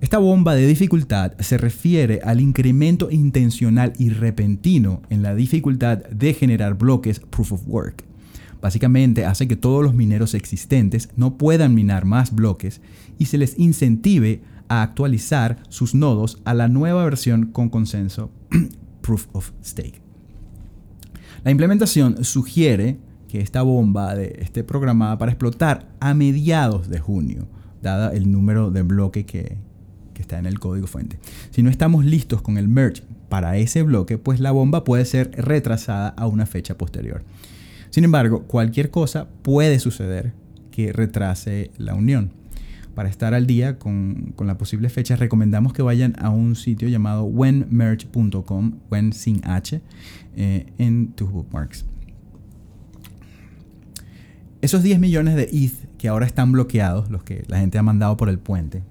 Esta 0.00 0.18
bomba 0.18 0.54
de 0.54 0.64
dificultad 0.64 1.32
se 1.40 1.58
refiere 1.58 2.20
al 2.22 2.40
incremento 2.40 3.10
intencional 3.10 3.92
y 3.98 4.10
repentino 4.10 5.02
en 5.10 5.22
la 5.22 5.34
dificultad 5.34 5.98
de 5.98 6.34
generar 6.34 6.78
bloques 6.78 7.18
proof 7.18 7.52
of 7.52 7.62
work. 7.66 8.04
Básicamente 8.62 9.24
hace 9.24 9.48
que 9.48 9.56
todos 9.56 9.82
los 9.82 9.94
mineros 9.94 10.34
existentes 10.34 11.08
no 11.16 11.36
puedan 11.36 11.74
minar 11.74 12.04
más 12.04 12.32
bloques 12.32 12.80
y 13.18 13.26
se 13.26 13.38
les 13.38 13.58
incentive 13.58 14.40
a 14.68 14.82
actualizar 14.82 15.58
sus 15.68 15.96
nodos 15.96 16.40
a 16.44 16.54
la 16.54 16.68
nueva 16.68 17.04
versión 17.04 17.46
con 17.46 17.68
consenso 17.68 18.30
proof 19.00 19.26
of 19.32 19.50
stake. 19.64 20.00
La 21.42 21.50
implementación 21.50 22.24
sugiere 22.24 22.98
que 23.26 23.40
esta 23.40 23.62
bomba 23.62 24.14
esté 24.14 24.62
programada 24.62 25.18
para 25.18 25.32
explotar 25.32 25.88
a 25.98 26.14
mediados 26.14 26.88
de 26.88 27.00
junio, 27.00 27.48
dada 27.82 28.12
el 28.12 28.30
número 28.30 28.70
de 28.70 28.82
bloques 28.82 29.24
que, 29.24 29.58
está 30.28 30.38
en 30.38 30.46
el 30.46 30.60
código 30.60 30.86
fuente. 30.86 31.18
Si 31.50 31.62
no 31.62 31.70
estamos 31.70 32.04
listos 32.04 32.42
con 32.42 32.58
el 32.58 32.68
merge 32.68 33.02
para 33.30 33.56
ese 33.56 33.82
bloque, 33.82 34.18
pues 34.18 34.40
la 34.40 34.52
bomba 34.52 34.84
puede 34.84 35.06
ser 35.06 35.30
retrasada 35.32 36.10
a 36.10 36.26
una 36.26 36.44
fecha 36.44 36.76
posterior. 36.76 37.24
Sin 37.88 38.04
embargo, 38.04 38.42
cualquier 38.42 38.90
cosa 38.90 39.28
puede 39.42 39.78
suceder 39.78 40.34
que 40.70 40.92
retrase 40.92 41.70
la 41.78 41.94
unión. 41.94 42.32
Para 42.94 43.08
estar 43.08 43.32
al 43.32 43.46
día 43.46 43.78
con, 43.78 44.34
la 44.38 44.58
posible 44.58 44.90
fecha, 44.90 45.16
recomendamos 45.16 45.72
que 45.72 45.82
vayan 45.82 46.14
a 46.18 46.28
un 46.30 46.56
sitio 46.56 46.88
llamado 46.88 47.24
whenmerge.com, 47.24 48.72
when 48.90 49.12
sin 49.12 49.40
h, 49.44 49.80
eh, 50.36 50.66
en 50.78 51.12
tus 51.12 51.30
bookmarks. 51.30 51.86
Esos 54.60 54.82
10 54.82 54.98
millones 54.98 55.36
de 55.36 55.44
ETH 55.44 55.96
que 55.96 56.08
ahora 56.08 56.26
están 56.26 56.52
bloqueados, 56.52 57.08
los 57.10 57.22
que 57.22 57.44
la 57.46 57.60
gente 57.60 57.78
ha 57.78 57.82
mandado 57.82 58.16
por 58.16 58.28
el 58.28 58.38
puente, 58.38 58.82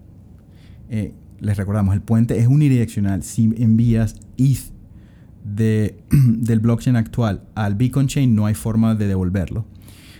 eh, 0.89 1.13
les 1.39 1.57
recordamos, 1.57 1.93
el 1.93 2.01
puente 2.01 2.39
es 2.39 2.47
unidireccional. 2.47 3.23
Si 3.23 3.53
envías 3.57 4.15
ETH 4.37 4.71
de, 5.43 5.97
del 6.09 6.59
blockchain 6.59 6.95
actual 6.95 7.43
al 7.55 7.75
Beacon 7.75 8.07
Chain, 8.07 8.35
no 8.35 8.45
hay 8.45 8.53
forma 8.53 8.95
de 8.95 9.07
devolverlo. 9.07 9.65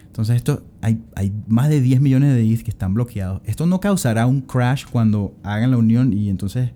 Entonces, 0.06 0.38
esto 0.38 0.66
hay, 0.82 1.04
hay, 1.16 1.32
más 1.48 1.70
de 1.70 1.80
10 1.80 2.02
millones 2.02 2.34
de 2.34 2.52
ETH 2.52 2.64
que 2.64 2.72
están 2.72 2.94
bloqueados. 2.94 3.42
Esto 3.46 3.68
no 3.68 3.80
causará 3.80 4.26
un 4.26 4.42
crash 4.42 4.86
cuando 4.92 5.36
hagan 5.44 5.72
la 5.72 5.78
unión 5.78 6.14
y 6.14 6.30
entonces 6.30 6.72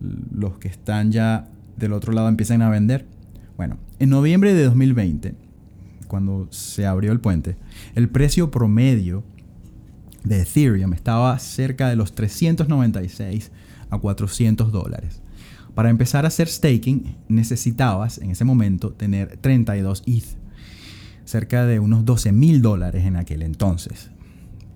los 0.00 0.58
que 0.58 0.68
están 0.68 1.12
ya 1.12 1.48
del 1.76 1.92
otro 1.92 2.12
lado 2.12 2.28
empiezan 2.28 2.62
a 2.62 2.70
vender. 2.70 3.06
Bueno, 3.56 3.78
en 3.98 4.10
noviembre 4.10 4.54
de 4.54 4.64
2020, 4.64 5.34
cuando 6.06 6.48
se 6.50 6.86
abrió 6.86 7.12
el 7.12 7.20
puente, 7.20 7.56
el 7.94 8.08
precio 8.08 8.50
promedio 8.50 9.24
de 10.24 10.42
Ethereum 10.42 10.92
estaba 10.94 11.38
cerca 11.38 11.88
de 11.88 11.96
los 11.96 12.14
396 12.14 13.50
a 13.90 13.98
400 13.98 14.72
dólares. 14.72 15.22
Para 15.74 15.90
empezar 15.90 16.24
a 16.24 16.28
hacer 16.28 16.48
staking 16.48 17.16
necesitabas 17.28 18.18
en 18.18 18.30
ese 18.30 18.44
momento 18.44 18.92
tener 18.92 19.36
32 19.36 20.02
ETH, 20.06 20.24
cerca 21.24 21.66
de 21.66 21.78
unos 21.78 22.04
12 22.04 22.32
mil 22.32 22.62
dólares 22.62 23.04
en 23.04 23.16
aquel 23.16 23.42
entonces. 23.42 24.10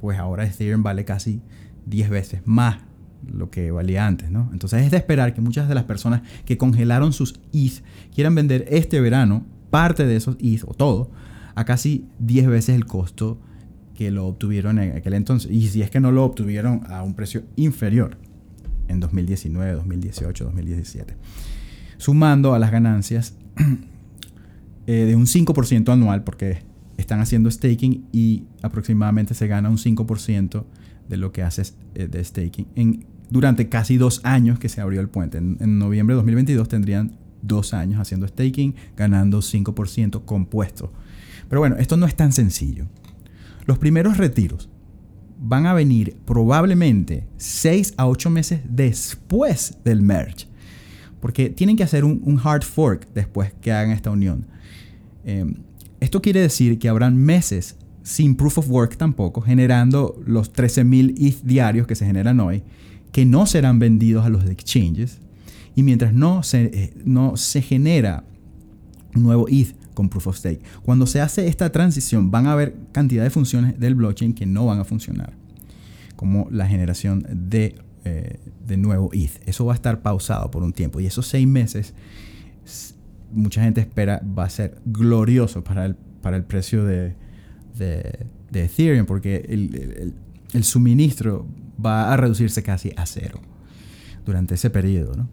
pues 0.01 0.19
ahora 0.19 0.45
Ethereum 0.45 0.83
vale 0.83 1.05
casi 1.05 1.41
10 1.87 2.11
veces 2.11 2.43
más 2.45 2.79
lo 3.27 3.51
que 3.51 3.71
valía 3.71 4.07
antes, 4.07 4.31
¿no? 4.31 4.49
Entonces 4.53 4.85
es 4.85 4.91
de 4.91 4.97
esperar 4.97 5.33
que 5.35 5.41
muchas 5.41 5.69
de 5.69 5.75
las 5.75 5.85
personas 5.85 6.23
que 6.45 6.59
congelaron 6.59 7.13
sus 7.13 7.41
ETH 7.53 7.83
quieran 8.15 8.35
vender 8.35 8.67
este 8.69 9.01
verano 9.01 9.47
parte 9.71 10.07
de 10.07 10.17
esos 10.17 10.37
ETH 10.41 10.65
o 10.67 10.75
todo 10.75 11.11
a 11.55 11.65
casi 11.65 12.07
10 12.19 12.47
veces 12.49 12.77
el 12.77 12.87
costo 12.87 13.41
que 13.95 14.11
lo 14.11 14.27
obtuvieron 14.27 14.79
en 14.79 14.97
aquel 14.97 15.15
entonces. 15.15 15.51
Y 15.51 15.69
si 15.69 15.83
es 15.83 15.91
que 15.91 16.01
no 16.01 16.13
lo 16.13 16.25
obtuvieron 16.25 16.83
a 16.89 17.03
un 17.03 17.15
precio 17.15 17.43
inferior 17.57 18.19
en 18.93 19.01
2019, 19.01 19.73
2018, 19.73 20.45
2017. 20.45 21.17
Sumando 21.97 22.55
a 22.55 22.59
las 22.59 22.71
ganancias 22.71 23.35
eh, 24.87 24.93
de 24.93 25.17
un 25.17 25.27
5% 25.27 25.93
anual, 25.93 26.25
porque 26.25 26.63
están 26.97 27.21
haciendo 27.21 27.51
staking 27.51 28.07
y 28.13 28.45
aproximadamente 28.63 29.35
se 29.35 29.47
gana 29.47 29.71
un 29.71 29.79
5% 29.79 30.65
de 31.09 31.17
lo 31.17 31.33
que 31.33 31.43
haces 31.43 31.77
eh, 31.95 32.07
de 32.07 32.23
staking 32.23 32.69
en, 32.77 33.07
durante 33.31 33.69
casi 33.69 33.97
dos 33.97 34.21
años 34.25 34.59
que 34.59 34.69
se 34.69 34.81
abrió 34.81 35.01
el 35.01 35.09
puente. 35.09 35.39
En, 35.39 35.57
en 35.61 35.79
noviembre 35.79 36.15
de 36.15 36.19
2022 36.19 36.69
tendrían 36.69 37.13
dos 37.43 37.75
años 37.75 38.01
haciendo 38.01 38.27
staking, 38.29 38.75
ganando 38.97 39.39
5% 39.39 40.25
compuesto. 40.25 40.93
Pero 41.49 41.61
bueno, 41.61 41.77
esto 41.77 41.97
no 41.97 42.07
es 42.07 42.15
tan 42.15 42.33
sencillo. 42.33 42.87
Los 43.67 43.79
primeros 43.79 44.17
retiros 44.17 44.69
van 45.43 45.67
a 45.67 45.75
venir 45.75 46.17
probablemente 46.25 47.27
6 47.37 47.95
a 47.97 48.07
8 48.07 48.31
meses 48.31 48.61
después 48.65 49.77
del 49.85 50.01
merge. 50.01 50.47
Porque 51.21 51.51
tienen 51.51 51.77
que 51.77 51.83
hacer 51.83 52.05
un, 52.05 52.41
hard 52.43 52.63
fork 52.63 53.09
después 53.15 53.53
que 53.61 53.73
hagan 53.73 53.91
esta 53.91 54.11
unión. 54.11 54.47
Em, 55.25 55.55
esto 56.01 56.21
quiere 56.21 56.41
decir 56.41 56.79
que 56.79 56.89
habrán 56.89 57.17
meses 57.17 57.77
sin 58.03 58.35
proof 58.35 58.59
of 58.59 58.69
work 58.69 58.97
tampoco, 58.97 59.41
generando 59.41 60.21
los 60.27 60.53
13.000 60.53 61.15
ETH 61.19 61.43
diarios 61.43 61.87
que 61.87 61.95
se 61.95 62.07
generan 62.07 62.41
hoy, 62.41 62.63
que 63.13 63.25
no 63.25 63.47
serán 63.47 63.79
vendidos 63.79 64.25
a 64.25 64.29
los 64.29 64.45
exchanges. 64.47 65.19
Y 65.75 65.83
mientras 65.83 66.13
no 66.13 66.43
se, 66.43 66.65
eh, 66.65 66.93
no 67.05 67.37
se 67.37 67.63
genera 67.63 68.25
nuevo 69.15 69.47
ETH 69.49 69.75
con 69.95 70.09
Proof 70.09 70.29
of 70.29 70.37
Stake. 70.37 70.63
Cuando 70.83 71.07
se 71.07 71.21
hace 71.21 71.49
esta 71.49 71.71
transición 71.71 72.31
van 72.31 72.47
a 72.47 72.53
haber 72.53 72.75
cantidad 72.93 73.23
de 73.23 73.31
funciones 73.31 73.79
del 73.79 73.95
blockchain 73.95 74.35
que 74.35 74.47
no 74.47 74.67
van 74.67 74.81
a 74.81 74.85
funcionar, 74.85 75.35
como 76.17 76.49
la 76.51 76.67
generación 76.67 77.27
de, 77.31 77.77
eh, 78.05 78.39
de 78.67 78.77
nuevo 78.77 79.11
ETH. 79.13 79.41
Eso 79.47 79.65
va 79.67 79.73
a 79.73 79.77
estar 79.77 80.03
pausado 80.03 80.51
por 80.51 80.63
un 80.63 80.73
tiempo 80.73 81.01
y 81.01 81.07
esos 81.07 81.27
seis 81.27 81.47
meses 81.47 81.95
mucha 83.33 83.63
gente 83.63 83.81
espera 83.81 84.23
va 84.39 84.45
a 84.45 84.51
ser 84.51 84.81
glorioso 84.85 85.65
para 85.65 85.87
el, 85.87 85.95
para 85.95 86.37
el 86.37 86.45
precio 86.45 86.85
de, 86.85 87.15
de, 87.77 88.29
Ethereum 88.53 89.07
porque 89.07 89.47
el, 89.49 90.15
el, 90.53 90.65
suministro 90.65 91.47
va 91.85 92.13
a 92.13 92.17
reducirse 92.17 92.63
casi 92.63 92.93
a 92.97 93.07
cero 93.07 93.41
durante 94.25 94.55
ese 94.55 94.71
periodo. 94.71 95.27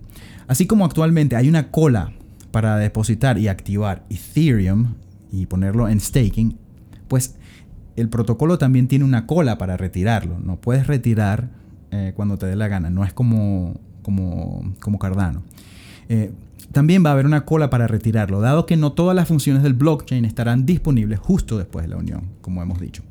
Así 0.48 0.66
como 0.66 0.86
actualmente 0.86 1.36
hay 1.36 1.50
una 1.50 1.70
cola 1.70 2.14
para 2.52 2.78
depositar 2.78 3.38
y 3.38 3.48
activar 3.48 4.06
Ethereum 4.10 4.96
y 5.32 5.46
ponerlo 5.46 5.88
en 5.88 6.00
staking, 6.00 6.58
pues 7.08 7.36
el 7.96 8.10
protocolo 8.10 8.58
también 8.58 8.88
tiene 8.88 9.06
una 9.06 9.26
cola 9.26 9.58
para 9.58 9.78
retirarlo. 9.78 10.40
No 10.40 10.58
puedes 10.58 10.88
retirar 10.88 11.50
eh, 11.92 12.14
cuando 12.16 12.38
te 12.38 12.46
dé 12.46 12.56
la 12.56 12.68
gana, 12.68 12.90
no 12.90 13.04
es 13.04 13.14
como, 13.14 13.80
como, 14.02 14.74
como 14.80 15.00
Cardano. 15.00 15.44
Eh, 16.08 16.32
también 16.72 17.04
va 17.04 17.10
a 17.10 17.14
haber 17.14 17.26
una 17.26 17.46
cola 17.46 17.70
para 17.70 17.88
retirarlo, 17.88 18.42
dado 18.42 18.66
que 18.66 18.78
no 18.78 18.92
todas 18.92 19.16
las 19.16 19.28
funciones 19.28 19.64
del 19.64 19.74
blockchain 19.74 20.24
estarán 20.26 20.66
disponibles 20.66 21.20
justo 21.20 21.58
después 21.58 21.86
de 21.86 21.90
la 21.90 21.98
unión, 21.98 22.24
como 22.42 22.62
hemos 22.62 22.80
dicho. 22.80 23.04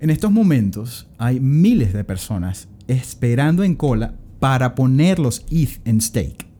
En 0.00 0.10
estos 0.10 0.30
momentos 0.30 1.06
hay 1.16 1.40
miles 1.40 1.92
de 1.92 2.04
personas 2.04 2.68
esperando 2.88 3.64
en 3.64 3.76
cola 3.76 4.14
para 4.40 4.74
poner 4.74 5.18
los 5.18 5.46
ETH 5.50 5.80
en 5.84 6.00
stake. 6.00 6.51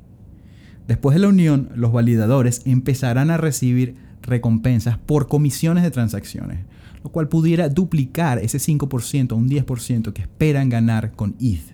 Después 0.89 1.15
de 1.15 1.21
la 1.21 1.29
unión, 1.29 1.71
los 1.75 1.93
validadores 1.93 2.63
empezarán 2.65 3.31
a 3.31 3.37
recibir 3.37 3.97
recompensas 4.23 4.99
por 4.99 5.29
comisiones 5.29 5.83
de 5.83 5.91
transacciones, 5.91 6.61
lo 7.03 7.11
cual 7.11 7.29
pudiera 7.29 7.69
duplicar 7.69 8.39
ese 8.39 8.59
5% 8.59 9.33
o 9.33 9.37
un 9.37 9.49
10% 9.49 10.13
que 10.13 10.23
esperan 10.23 10.69
ganar 10.69 11.13
con 11.13 11.35
ETH 11.41 11.73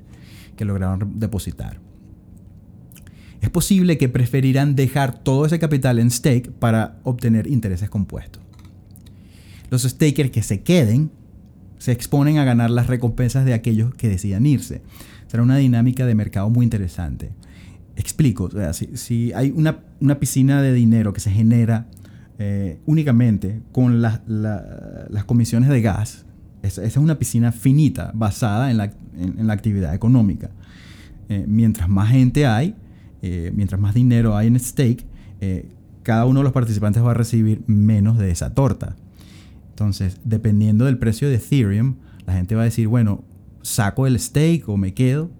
que 0.57 0.65
lograron 0.65 1.19
depositar. 1.19 1.81
Es 3.41 3.51
posible 3.51 3.99
que 3.99 4.09
preferirán 4.09 4.75
dejar 4.75 5.17
todo 5.23 5.47
ese 5.47 5.59
capital 5.59 5.99
en 5.99 6.11
stake 6.11 6.51
para 6.51 6.99
obtener 7.05 7.47
intereses 7.47 7.89
compuestos. 7.89 8.43
Los 9.71 9.83
stakers 9.83 10.31
que 10.31 10.43
se 10.43 10.63
queden 10.63 11.11
se 11.79 11.93
exponen 11.93 12.39
a 12.39 12.45
ganar 12.45 12.71
las 12.71 12.89
recompensas 12.89 13.45
de 13.45 13.55
aquellos 13.55 13.95
que 13.95 14.09
decidan 14.09 14.47
irse. 14.47 14.83
Será 15.29 15.43
una 15.43 15.57
dinámica 15.57 16.05
de 16.07 16.15
mercado 16.15 16.51
muy 16.51 16.65
interesante. 16.65 17.31
Explico, 17.99 18.49
si, 18.95 19.33
hay 19.33 19.51
una, 19.51 20.21
piscina 20.21 20.63
de 20.63 20.73
dinero 20.73 21.13
que 21.13 21.19
se 21.19 21.33
genera 21.33 21.89
eh, 22.39 22.79
únicamente 22.87 23.61
con 23.73 24.01
las 24.01 25.25
comisiones 25.27 25.69
de 25.69 25.83
gas, 25.83 26.25
esa, 26.63 26.85
es 26.85 26.97
una 26.97 27.19
piscina 27.19 27.51
finita 27.51 28.13
basada 28.15 28.71
en 28.71 28.77
la, 28.79 29.53
actividad 29.53 29.97
económica. 29.97 30.51
Eh, 31.29 31.45
mientras 31.49 31.89
más 31.89 32.11
gente 32.11 32.47
hay, 32.47 32.77
eh, 33.21 33.51
mientras 33.53 33.81
más 33.81 33.95
dinero 33.95 34.37
hay 34.37 34.47
en 34.47 34.61
stake, 34.61 35.05
cada 36.05 36.25
uno 36.25 36.39
de 36.39 36.45
los 36.45 36.53
participantes 36.53 37.03
va 37.03 37.11
a 37.11 37.15
recibir 37.15 37.65
menos 37.67 38.17
de 38.17 38.31
esa 38.31 38.55
torta. 38.55 38.95
Entonces, 39.71 40.21
dependiendo 40.23 40.85
del 40.85 40.99
precio 40.99 41.29
de 41.29 41.35
Ethereum, 41.35 41.97
la 42.27 42.35
gente 42.35 42.55
va 42.55 42.63
a 42.63 42.65
decir, 42.65 42.87
bueno, 42.87 43.25
saco 43.63 44.07
el 44.07 44.21
stake 44.21 44.69
o 44.69 44.77
me 44.77 44.95
quedo. 44.95 45.33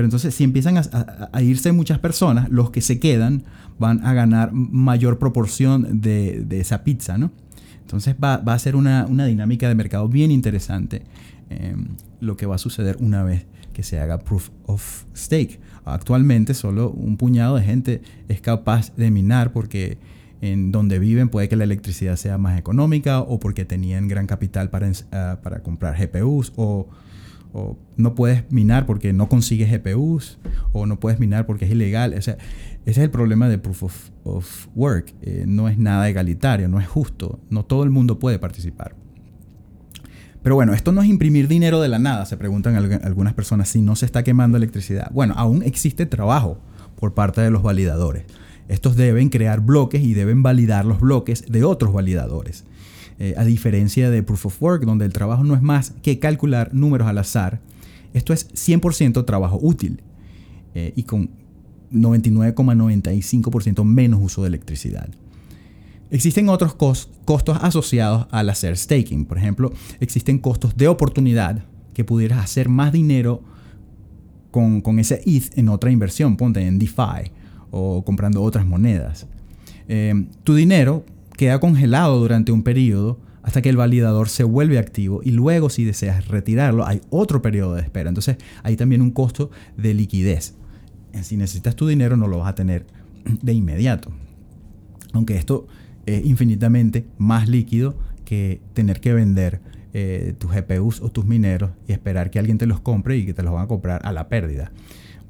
Pero 0.00 0.06
entonces 0.06 0.34
si 0.34 0.44
empiezan 0.44 0.78
a, 0.78 1.42
irse 1.42 1.72
muchas 1.72 1.98
personas, 1.98 2.48
los 2.48 2.70
que 2.70 2.80
se 2.80 2.98
quedan 2.98 3.42
van 3.78 4.02
a 4.06 4.14
ganar 4.14 4.50
mayor 4.50 5.18
proporción 5.18 6.00
de, 6.00 6.46
esa 6.52 6.84
pizza, 6.84 7.18
¿no? 7.18 7.30
Entonces 7.82 8.16
va, 8.16 8.36
a 8.36 8.58
ser 8.58 8.76
una, 8.76 9.04
dinámica 9.26 9.68
de 9.68 9.74
mercado 9.74 10.08
bien 10.08 10.30
interesante 10.30 11.02
em, 11.50 11.88
lo 12.18 12.38
que 12.38 12.46
va 12.46 12.54
a 12.54 12.58
suceder 12.58 12.96
una 12.98 13.24
vez 13.24 13.44
que 13.74 13.82
se 13.82 14.00
haga 14.00 14.20
proof 14.20 14.48
of 14.64 15.04
stake. 15.14 15.60
Actualmente 15.84 16.54
solo 16.54 16.88
un 16.88 17.18
puñado 17.18 17.56
de 17.56 17.62
gente 17.62 18.00
es 18.30 18.40
capaz 18.40 18.96
de 18.96 19.10
minar 19.10 19.52
porque 19.52 19.98
en 20.40 20.72
donde 20.72 20.98
viven 20.98 21.28
puede 21.28 21.50
que 21.50 21.56
la 21.56 21.64
electricidad 21.64 22.16
sea 22.16 22.38
más 22.38 22.58
económica 22.58 23.20
o 23.20 23.38
porque 23.38 23.66
tenían 23.66 24.08
gran 24.08 24.26
capital 24.26 24.70
para, 24.70 24.90
ah, 25.12 25.40
para 25.42 25.62
comprar 25.62 25.94
GPUs 25.98 26.54
o 26.56 26.88
o 27.52 27.76
no 27.96 28.14
puedes 28.14 28.50
minar 28.50 28.86
porque 28.86 29.12
no 29.12 29.28
consigues 29.28 29.70
GPUs, 29.70 30.38
o 30.72 30.86
no 30.86 31.00
puedes 31.00 31.18
minar 31.18 31.46
porque 31.46 31.64
es 31.64 31.70
ilegal. 31.70 32.14
O 32.14 32.22
sea, 32.22 32.36
ese 32.86 32.90
es 32.90 32.98
el 32.98 33.10
problema 33.10 33.48
de 33.48 33.58
Proof 33.58 33.82
of, 34.24 34.66
Work. 34.74 35.14
Eh, 35.22 35.44
no 35.46 35.68
es 35.68 35.78
nada 35.78 36.08
egalitario, 36.08 36.68
no 36.68 36.80
es 36.80 36.86
justo. 36.86 37.40
No 37.50 37.64
todo 37.64 37.84
el 37.84 37.90
mundo 37.90 38.18
puede 38.18 38.38
participar. 38.38 38.94
Pero 40.42 40.54
bueno, 40.54 40.72
esto 40.72 40.92
no 40.92 41.02
es 41.02 41.08
imprimir 41.08 41.48
dinero 41.48 41.82
de 41.82 41.88
la 41.88 41.98
nada, 41.98 42.24
se 42.24 42.38
preguntan 42.38 42.74
algunas 42.74 43.34
personas 43.34 43.68
si 43.68 43.82
no 43.82 43.94
se 43.94 44.06
está 44.06 44.22
quemando 44.22 44.56
electricidad. 44.56 45.10
Bueno, 45.12 45.34
aún 45.36 45.62
existe 45.62 46.06
trabajo 46.06 46.58
por 46.96 47.12
parte 47.12 47.42
de 47.42 47.50
los 47.50 47.62
validadores. 47.62 48.24
Estos 48.68 48.96
deben 48.96 49.28
crear 49.28 49.60
bloques 49.60 50.02
y 50.02 50.14
deben 50.14 50.42
validar 50.42 50.86
los 50.86 51.00
bloques 51.00 51.44
de 51.50 51.64
otros 51.64 51.92
validadores. 51.92 52.64
Eh, 53.22 53.34
a 53.36 53.44
diferencia 53.44 54.08
de 54.08 54.22
Proof 54.22 54.46
of 54.46 54.62
Work, 54.62 54.86
donde 54.86 55.04
el 55.04 55.12
trabajo 55.12 55.44
no 55.44 55.54
es 55.54 55.60
más 55.60 55.92
que 56.02 56.18
calcular 56.18 56.72
números 56.72 57.06
al 57.06 57.18
azar. 57.18 57.60
Esto 58.14 58.32
es 58.32 58.48
100% 58.54 59.26
trabajo 59.26 59.58
útil 59.60 60.00
eh, 60.74 60.94
y 60.96 61.02
con 61.02 61.28
99,95% 61.92 63.84
menos 63.84 64.20
uso 64.22 64.40
de 64.40 64.48
electricidad. 64.48 65.10
Existen 66.10 66.48
otros 66.48 66.74
costos 66.74 67.58
asociados 67.60 68.26
al 68.30 68.48
hacer 68.48 68.78
staking. 68.78 69.26
Por 69.26 69.36
ejemplo, 69.36 69.70
existen 70.00 70.38
costos 70.38 70.74
de 70.78 70.88
oportunidad 70.88 71.62
que 71.92 72.04
pudieras 72.04 72.42
hacer 72.42 72.70
más 72.70 72.90
dinero 72.90 73.42
con, 74.50 74.98
ese 74.98 75.20
ETH 75.26 75.58
en 75.58 75.68
otra 75.68 75.90
inversión, 75.90 76.38
ponte 76.38 76.66
en 76.66 76.78
DeFi 76.78 77.32
o 77.70 78.02
comprando 78.02 78.42
otras 78.42 78.64
monedas. 78.64 79.26
Eh, 79.88 80.24
tu 80.42 80.54
dinero 80.54 81.04
queda 81.40 81.58
congelado 81.58 82.18
durante 82.18 82.52
un 82.52 82.62
periodo 82.62 83.18
hasta 83.42 83.62
que 83.62 83.70
el 83.70 83.76
validador 83.78 84.28
se 84.28 84.44
vuelve 84.44 84.78
activo 84.78 85.22
y 85.24 85.30
luego 85.30 85.70
si 85.70 85.86
deseas 85.86 86.28
retirarlo 86.28 86.86
hay 86.86 87.00
otro 87.08 87.40
periodo 87.40 87.76
de 87.76 87.80
espera. 87.80 88.10
Entonces 88.10 88.36
hay 88.62 88.76
también 88.76 89.00
un 89.00 89.10
costo 89.10 89.50
de 89.74 89.94
liquidez. 89.94 90.54
Si 91.22 91.38
necesitas 91.38 91.76
tu 91.76 91.86
dinero 91.86 92.18
no 92.18 92.28
lo 92.28 92.40
vas 92.40 92.50
a 92.50 92.54
tener 92.54 92.84
de 93.24 93.54
inmediato. 93.54 94.12
Aunque 95.14 95.38
esto 95.38 95.66
es 96.04 96.26
infinitamente 96.26 97.06
más 97.16 97.48
líquido 97.48 97.96
que 98.26 98.60
tener 98.74 99.00
que 99.00 99.14
vender 99.14 99.62
eh, 99.94 100.34
tus 100.36 100.52
GPUs 100.52 101.00
o 101.00 101.08
tus 101.08 101.24
mineros 101.24 101.70
y 101.88 101.92
esperar 101.92 102.30
que 102.30 102.38
alguien 102.38 102.58
te 102.58 102.66
los 102.66 102.80
compre 102.80 103.16
y 103.16 103.24
que 103.24 103.32
te 103.32 103.42
los 103.42 103.54
van 103.54 103.64
a 103.64 103.66
comprar 103.66 104.02
a 104.04 104.12
la 104.12 104.28
pérdida. 104.28 104.72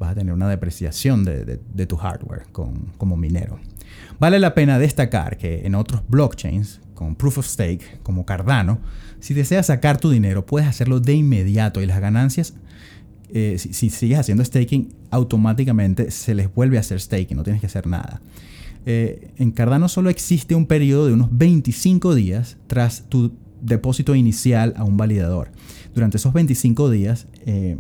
Vas 0.01 0.11
a 0.11 0.15
tener 0.17 0.35
una 0.35 0.49
depreciación 0.49 1.25
de, 1.25 1.87
tu 1.87 1.97
hardware 1.97 2.47
como 2.51 3.17
minero. 3.17 3.61
Vale 4.19 4.39
la 4.39 4.55
pena 4.55 4.79
destacar 4.79 5.37
que 5.39 5.67
en 5.67 5.75
otros 5.75 6.03
blockchains, 6.09 6.81
con 6.95 7.17
Proof 7.17 7.39
of 7.39 7.47
Stake, 7.47 8.01
como 8.03 8.27
Cardano, 8.27 8.81
si 9.21 9.35
deseas 9.35 9.67
sacar 9.67 9.99
tu 9.99 10.11
dinero, 10.11 10.45
puedes 10.45 10.69
hacerlo 10.69 11.01
de 11.01 11.15
inmediato 11.15 11.81
y 11.81 11.87
las 11.87 12.01
ganancias, 12.01 12.55
eh, 13.33 13.57
si, 13.59 13.91
sigues 13.91 14.19
haciendo 14.19 14.45
staking, 14.45 14.93
automáticamente 15.11 16.11
se 16.11 16.35
les 16.35 16.53
vuelve 16.53 16.77
a 16.77 16.81
hacer 16.81 17.01
staking, 17.01 17.37
no 17.37 17.43
tienes 17.43 17.61
que 17.61 17.67
hacer 17.67 17.87
nada. 17.87 18.21
Eh, 18.87 19.31
en 19.37 19.51
Cardano 19.53 19.89
solo 19.89 20.11
existe 20.11 20.55
un 20.55 20.67
periodo 20.67 21.07
de 21.07 21.13
unos 21.13 21.29
25 21.31 22.15
días 22.15 22.57
tras 22.67 23.05
tu 23.09 23.33
depósito 23.61 24.15
inicial 24.15 24.75
a 24.77 24.85
un 24.85 24.97
validador. 24.97 25.53
Durante 25.95 26.17
esos 26.17 26.33
25 26.33 26.91
días 26.91 27.27
eh, 27.47 27.77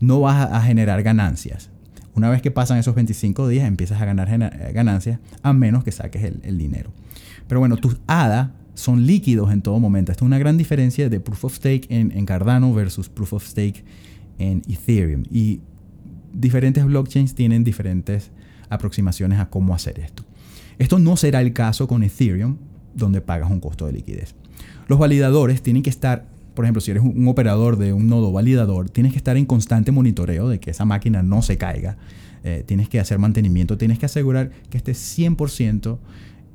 no 0.00 0.20
vas 0.20 0.50
a 0.52 0.60
generar 0.62 1.02
ganancias. 1.02 1.70
Una 2.18 2.30
vez 2.30 2.42
que 2.42 2.50
pasan 2.50 2.78
esos 2.78 2.96
25 2.96 3.46
días 3.46 3.68
empiezas 3.68 4.02
a 4.02 4.04
ganar 4.04 4.28
ganancias 4.72 5.20
a 5.42 5.52
menos 5.52 5.84
que 5.84 5.92
saques 5.92 6.24
el, 6.24 6.58
dinero. 6.58 6.90
Pero 7.46 7.60
bueno, 7.60 7.76
tus 7.76 7.98
ADA 8.08 8.54
son 8.74 9.06
líquidos 9.06 9.52
en 9.52 9.62
todo 9.62 9.78
momento. 9.78 10.10
Esta 10.10 10.24
es 10.24 10.26
una 10.26 10.38
gran 10.38 10.58
diferencia 10.58 11.08
de 11.08 11.20
Proof 11.20 11.44
of 11.44 11.54
Stake 11.54 11.86
en, 11.90 12.10
en 12.10 12.26
Cardano 12.26 12.74
versus 12.74 13.08
Proof 13.08 13.34
of 13.34 13.46
Stake 13.46 13.84
en 14.40 14.62
Ethereum. 14.68 15.22
Y 15.30 15.60
diferentes 16.32 16.84
blockchains 16.84 17.36
tienen 17.36 17.62
diferentes 17.62 18.32
aproximaciones 18.68 19.38
a 19.38 19.48
cómo 19.48 19.72
hacer 19.72 20.00
esto. 20.00 20.24
Esto 20.80 20.98
no 20.98 21.16
será 21.16 21.40
el 21.40 21.52
caso 21.52 21.86
con 21.86 22.02
Ethereum, 22.02 22.56
donde 22.96 23.20
pagas 23.20 23.48
un 23.48 23.60
costo 23.60 23.86
de 23.86 23.92
liquidez. 23.92 24.34
Los 24.88 24.98
validadores 24.98 25.62
tienen 25.62 25.84
que 25.84 25.90
estar 25.90 26.26
por 26.58 26.64
ejemplo, 26.64 26.80
si 26.80 26.90
eres 26.90 27.04
un, 27.04 27.28
operador 27.28 27.78
de 27.78 27.92
un 27.92 28.08
nodo 28.08 28.32
validador, 28.32 28.90
tienes 28.90 29.12
que 29.12 29.18
estar 29.18 29.36
en 29.36 29.46
constante 29.46 29.92
monitoreo 29.92 30.48
de 30.48 30.58
que 30.58 30.72
esa 30.72 30.84
máquina 30.84 31.22
no 31.22 31.40
se 31.40 31.56
caiga. 31.56 31.98
Eh, 32.42 32.64
tienes 32.66 32.88
que 32.88 32.98
hacer 32.98 33.20
mantenimiento, 33.20 33.78
tienes 33.78 34.00
que 34.00 34.06
asegurar 34.06 34.50
que 34.68 34.76
esté 34.76 34.90
100% 34.90 35.98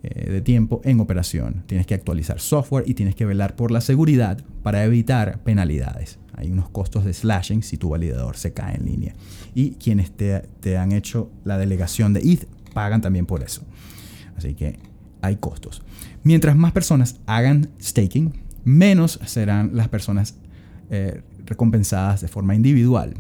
eh, 0.04 0.30
de 0.30 0.42
tiempo 0.42 0.82
en 0.84 1.00
operación. 1.00 1.64
Tienes 1.68 1.88
que 1.88 1.94
actualizar 1.94 2.42
software 2.42 2.84
y 2.86 2.96
tienes 2.96 3.16
que 3.16 3.26
velar 3.26 3.56
por 3.56 3.72
la 3.72 3.80
seguridad 3.80 4.44
para 4.62 4.84
evitar 4.84 5.40
penalidades. 5.42 6.20
Hay 6.34 6.52
unos 6.52 6.68
costos 6.70 7.06
de 7.06 7.14
slashing 7.14 7.64
si 7.64 7.78
tu 7.78 7.88
validador 7.88 8.36
se 8.36 8.52
cae 8.52 8.76
en 8.76 8.84
línea. 8.84 9.16
Y 9.56 9.76
quienes 9.76 10.12
te, 10.12 10.42
te 10.60 10.76
han 10.76 10.92
hecho 10.92 11.32
la 11.46 11.58
delegación 11.58 12.12
de 12.12 12.20
ETH 12.30 12.46
pagan 12.74 13.00
también 13.00 13.26
por 13.26 13.42
eso. 13.42 13.62
Así 14.36 14.54
que 14.54 14.80
hay 15.22 15.38
costos. 15.38 15.82
Mientras 16.24 16.58
más 16.58 16.74
personas 16.74 17.22
hagan 17.26 17.70
staking, 17.82 18.44
menos 18.64 19.20
serán 19.26 19.72
las 19.74 19.90
personas 19.90 20.36
eh, 20.90 21.22
recompensadas 21.46 22.22
de 22.22 22.28
forma 22.28 22.56
individual. 22.56 23.14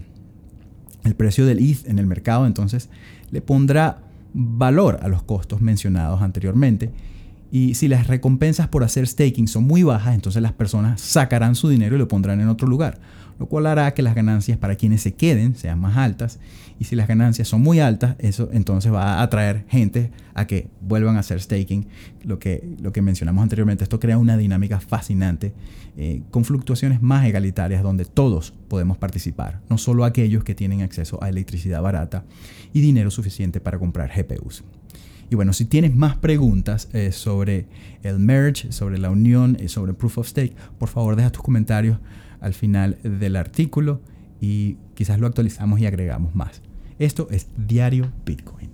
El 1.03 1.15
precio 1.15 1.45
del 1.45 1.59
ETH 1.59 1.87
en 1.87 1.99
el 1.99 2.05
mercado 2.05 2.45
entonces 2.45 2.89
le 3.31 3.41
pondrá 3.41 4.03
valor 4.33 4.99
a 5.01 5.07
los 5.07 5.23
costos 5.23 5.61
mencionados 5.61 6.21
anteriormente 6.21 6.91
y 7.51 7.75
si 7.75 7.87
las 7.87 8.07
recompensas 8.07 8.67
por 8.67 8.83
hacer 8.83 9.05
staking 9.05 9.47
son 9.47 9.65
muy 9.65 9.83
bajas, 9.83 10.15
entonces 10.15 10.41
las 10.41 10.53
personas 10.53 11.01
sacarán 11.01 11.55
su 11.55 11.69
dinero 11.69 11.95
y 11.95 11.99
lo 11.99 12.07
pondrán 12.07 12.41
en 12.41 12.47
otro 12.47 12.67
lugar 12.67 12.99
lo 13.39 13.47
cual 13.47 13.67
hará 13.67 13.93
que 13.93 14.01
las 14.01 14.15
ganancias 14.15 14.57
para 14.57 14.75
quienes 14.75 15.01
se 15.01 15.13
queden 15.13 15.55
sean 15.55 15.79
más 15.79 15.97
altas. 15.97 16.39
Y 16.79 16.85
si 16.85 16.95
las 16.95 17.07
ganancias 17.07 17.47
son 17.47 17.61
muy 17.61 17.79
altas, 17.79 18.15
eso 18.19 18.49
entonces 18.51 18.91
va 18.91 19.19
a 19.19 19.21
atraer 19.21 19.65
gente 19.69 20.11
a 20.33 20.47
que 20.47 20.67
vuelvan 20.81 21.17
a 21.17 21.19
hacer 21.19 21.39
staking. 21.39 21.87
Lo 22.23 22.39
que, 22.39 22.75
lo 22.81 22.91
que 22.91 23.01
mencionamos 23.01 23.43
anteriormente, 23.43 23.83
esto 23.83 23.99
crea 23.99 24.17
una 24.17 24.37
dinámica 24.37 24.79
fascinante 24.79 25.53
eh, 25.95 26.23
con 26.31 26.45
fluctuaciones 26.45 27.01
más 27.01 27.25
egalitarias 27.25 27.83
donde 27.83 28.05
todos 28.05 28.53
podemos 28.67 28.97
participar, 28.97 29.61
no 29.69 29.77
solo 29.77 30.05
aquellos 30.05 30.43
que 30.43 30.55
tienen 30.55 30.81
acceso 30.81 31.23
a 31.23 31.29
electricidad 31.29 31.81
barata 31.81 32.25
y 32.73 32.81
dinero 32.81 33.11
suficiente 33.11 33.59
para 33.59 33.77
comprar 33.77 34.11
GPUs. 34.15 34.63
Y 35.29 35.35
bueno, 35.35 35.53
si 35.53 35.65
tienes 35.65 35.95
más 35.95 36.15
preguntas 36.15 36.89
eh, 36.93 37.11
sobre 37.11 37.65
el 38.03 38.19
merge, 38.19 38.71
sobre 38.71 38.97
la 38.97 39.09
unión, 39.09 39.57
eh, 39.59 39.67
sobre 39.67 39.93
proof 39.93 40.19
of 40.19 40.27
stake, 40.27 40.55
por 40.77 40.89
favor 40.89 41.15
deja 41.15 41.31
tus 41.31 41.41
comentarios 41.43 41.97
al 42.43 42.53
final 42.53 42.97
del 43.03 43.35
artículo 43.35 44.01
y 44.39 44.77
quizás 44.93 45.19
lo 45.19 45.27
actualizamos 45.27 45.79
y 45.79 45.85
agregamos 45.85 46.35
más. 46.35 46.61
Esto 46.99 47.27
es 47.31 47.47
Diario 47.57 48.11
Bitcoin. 48.25 48.72